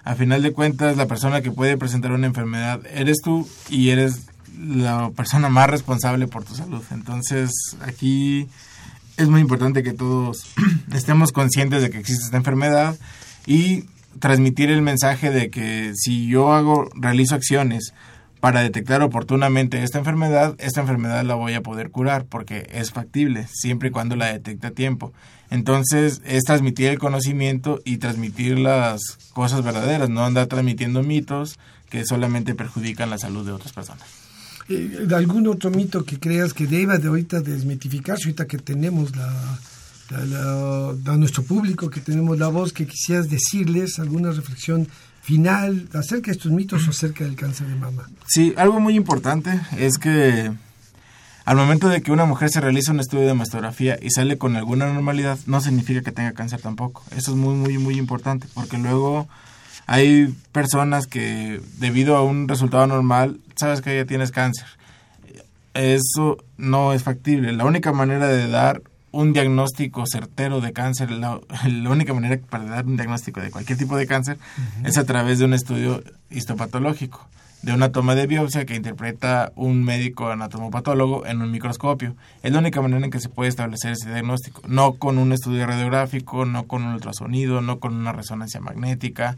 [0.03, 4.26] A final de cuentas, la persona que puede presentar una enfermedad eres tú y eres
[4.59, 6.83] la persona más responsable por tu salud.
[6.91, 7.51] Entonces,
[7.81, 8.47] aquí
[9.17, 10.53] es muy importante que todos
[10.93, 12.97] estemos conscientes de que existe esta enfermedad
[13.45, 13.85] y
[14.19, 17.93] transmitir el mensaje de que si yo hago realizo acciones
[18.39, 23.47] para detectar oportunamente esta enfermedad, esta enfermedad la voy a poder curar porque es factible
[23.51, 25.11] siempre y cuando la detecte a tiempo.
[25.49, 29.01] Entonces es transmitir el conocimiento y transmitir las
[29.33, 31.57] cosas verdaderas, no andar transmitiendo mitos
[31.89, 34.26] que solamente perjudican la salud de otras personas
[34.69, 39.59] eh, algún otro mito que creas que deba de ahorita desmitificarse, ahorita que tenemos la,
[40.11, 44.87] a nuestro público, que tenemos la voz, que quisieras decirles alguna reflexión
[45.21, 48.09] final acerca de estos mitos o acerca del cáncer de mama.
[48.27, 50.51] Sí, algo muy importante es que
[51.43, 54.55] al momento de que una mujer se realiza un estudio de mastografía y sale con
[54.55, 57.03] alguna normalidad, no significa que tenga cáncer tampoco.
[57.15, 59.27] Eso es muy, muy, muy importante, porque luego
[59.87, 64.67] hay personas que debido a un resultado normal, sabes que ya tienes cáncer.
[65.73, 67.53] Eso no es factible.
[67.53, 68.81] La única manera de dar
[69.11, 71.39] un diagnóstico certero de cáncer, la,
[71.89, 74.37] única manera para dar un diagnóstico de cualquier tipo de cáncer
[74.83, 77.25] es a través de un estudio histopatológico,
[77.61, 82.15] de una toma de biopsia que interpreta un médico anatomopatólogo en un microscopio.
[82.43, 85.65] Es la única manera en que se puede establecer ese diagnóstico, no con un estudio
[85.65, 89.37] radiográfico, no con un ultrasonido, no con una resonancia magnética,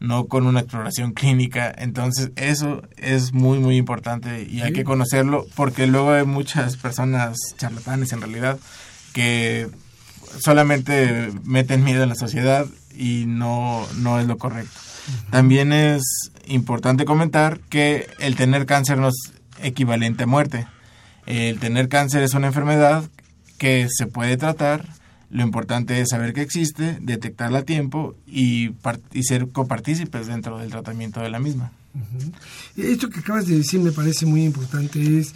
[0.00, 1.72] no con una exploración clínica.
[1.76, 7.36] Entonces, eso es muy, muy importante y hay que conocerlo porque luego hay muchas personas
[7.58, 8.58] charlatanes en realidad
[9.12, 9.68] que
[10.38, 14.78] solamente meten miedo en la sociedad y no, no es lo correcto.
[15.30, 16.02] También es
[16.46, 19.32] importante comentar que el tener cáncer no es
[19.62, 20.66] equivalente a muerte.
[21.26, 23.04] El tener cáncer es una enfermedad
[23.58, 24.86] que se puede tratar,
[25.30, 28.70] lo importante es saber que existe, detectarla a tiempo y,
[29.22, 31.72] ser copartícipes dentro del tratamiento de la misma.
[32.76, 35.18] Esto que acabas de decir me parece muy importante.
[35.18, 35.34] Es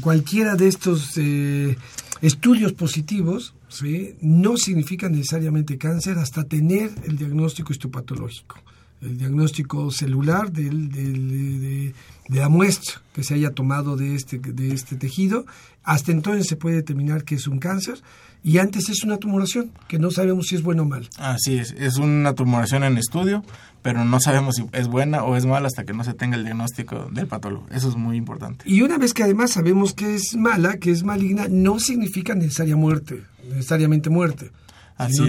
[0.00, 1.76] cualquiera de estos eh,
[2.22, 4.16] estudios positivos ¿sí?
[4.20, 8.56] no significa necesariamente cáncer hasta tener el diagnóstico histopatológico.
[9.00, 11.94] el diagnóstico celular del, de,
[12.28, 15.46] la muestra que se haya tomado de este, de este tejido.
[15.82, 18.02] Hasta entonces se puede determinar que es un cáncer
[18.42, 21.08] y antes es una tumoración, que no sabemos si es buena o mal.
[21.18, 23.44] Así es, es una tumoración en estudio,
[23.82, 26.44] pero no sabemos si es buena o es mala hasta que no se tenga el
[26.44, 27.66] diagnóstico del patólogo.
[27.72, 28.64] Eso es muy importante.
[28.68, 32.76] Y una vez que además sabemos que es mala, que es maligna, no significa necesaria
[32.76, 34.52] muerte, necesariamente muerte.
[34.96, 35.22] Así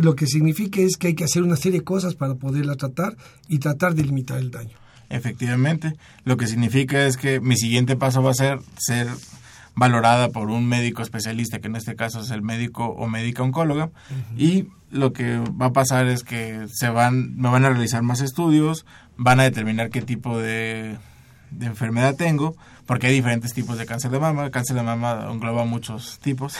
[0.00, 3.16] Lo que significa es que hay que hacer una serie de cosas para poderla tratar
[3.48, 4.76] y tratar de limitar el daño.
[5.10, 5.94] Efectivamente,
[6.24, 9.08] lo que significa es que mi siguiente paso va a ser ser
[9.74, 13.90] valorada por un médico especialista, que en este caso es el médico o médica oncóloga,
[14.36, 18.20] y lo que va a pasar es que se van, me van a realizar más
[18.20, 18.84] estudios,
[19.16, 20.96] van a determinar qué tipo de,
[21.60, 22.56] enfermedad tengo,
[22.86, 26.56] porque hay diferentes tipos de cáncer de mama, el cáncer de mama engloba muchos tipos,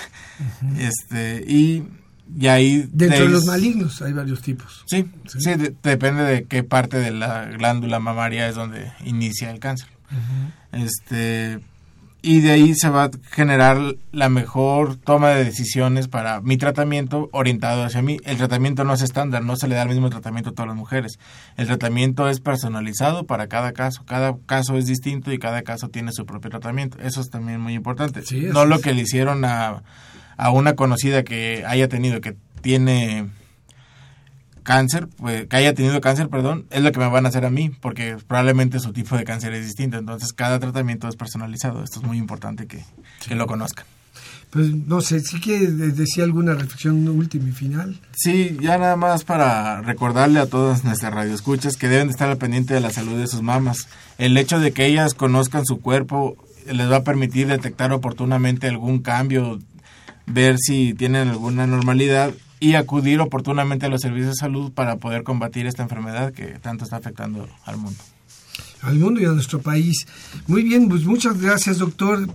[0.79, 1.85] este, y
[2.39, 5.51] y ahí dentro de, los malignos hay varios tipos sí sí,
[5.83, 9.89] depende de qué parte de la glándula mamaria es donde inicia el cáncer
[10.73, 11.61] este
[12.23, 13.79] y de ahí se va a generar
[14.13, 18.19] la mejor toma de decisiones para mi tratamiento orientado hacia mí.
[18.25, 20.77] El tratamiento no es estándar, no se le da el mismo tratamiento a todas las
[20.77, 21.19] mujeres.
[21.57, 24.05] El tratamiento es personalizado para cada caso.
[24.05, 26.99] Cada caso es distinto y cada caso tiene su propio tratamiento.
[27.01, 28.23] Eso es también muy importante.
[28.53, 29.83] no lo que le hicieron a,
[30.41, 33.29] a una conocida que haya tenido, que tiene
[34.63, 37.51] cáncer, pues, que haya tenido cáncer, perdón, es lo que me van a hacer a
[37.51, 39.99] mí, porque probablemente su tipo de cáncer es distinto.
[39.99, 41.85] Entonces, cada tratamiento es personalizado.
[41.85, 42.83] Esto es muy importante que,
[43.35, 43.85] lo conozcan.
[44.49, 48.01] Pues no sé, ¿sí que decía alguna reflexión última y final?
[48.13, 52.39] Sí, ya nada más para recordarle a todas nuestras radioescuchas que deben de estar al
[52.39, 53.89] pendiente de la salud de sus mamás.
[54.17, 56.37] El hecho de que ellas conozcan su cuerpo
[56.67, 59.59] les va a permitir detectar oportunamente algún cambio,
[60.27, 65.23] ver si tienen alguna normalidad y acudir oportunamente a los servicios de salud para poder
[65.23, 67.99] combatir esta enfermedad que tanto está afectando al mundo
[68.83, 70.07] al mundo y a nuestro país.
[70.47, 72.29] Muy bien, pues muchas gracias, doctor.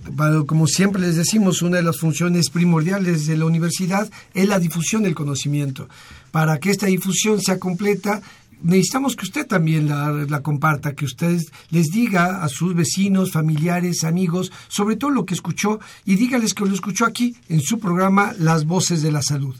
[0.45, 5.03] Como siempre les decimos, una de las funciones primordiales de la universidad es la difusión
[5.03, 5.89] del conocimiento.
[6.31, 8.21] Para que esta difusión sea completa,
[8.61, 11.39] necesitamos que usted también la, comparta, que usted
[11.69, 16.65] les diga a sus vecinos, familiares, amigos, sobre todo lo que escuchó y dígales que
[16.65, 19.55] lo escuchó aquí en su programa Las Voces de la Salud.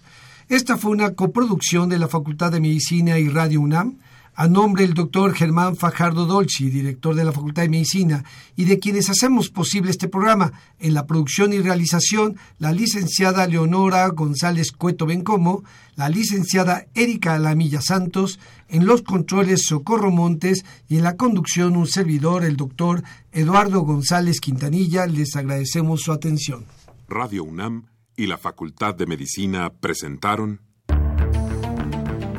[0.48, 3.98] Esta fue una coproducción de la Facultad de Medicina y Radio UNAM,
[4.36, 8.26] a nombre del doctor Germán Fajardo Dolci, director de la Facultad de Medicina,
[8.56, 14.08] y de quienes hacemos posible este programa, en la producción y realización, la licenciada Leonora
[14.10, 15.64] González Cueto Bencomo,
[15.96, 18.40] la licenciada Erika Alamilla Santos,
[18.70, 24.40] en los controles Socorro Montes y en la conducción un servidor, el doctor Eduardo González
[24.40, 25.06] Quintanilla.
[25.06, 26.66] Les agradecemos su atención.
[27.08, 27.86] Radio UNAM
[28.16, 30.62] y la Facultad de Medicina presentaron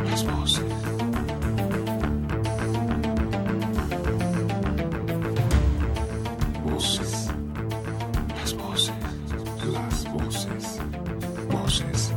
[0.05, 0.65] Las voces.
[6.65, 7.29] Voces.
[8.37, 8.95] Las voces.
[9.73, 10.81] Las voces.
[11.51, 12.13] Voces.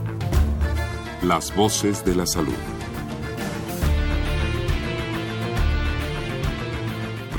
[1.21, 2.78] Las voces de la salud.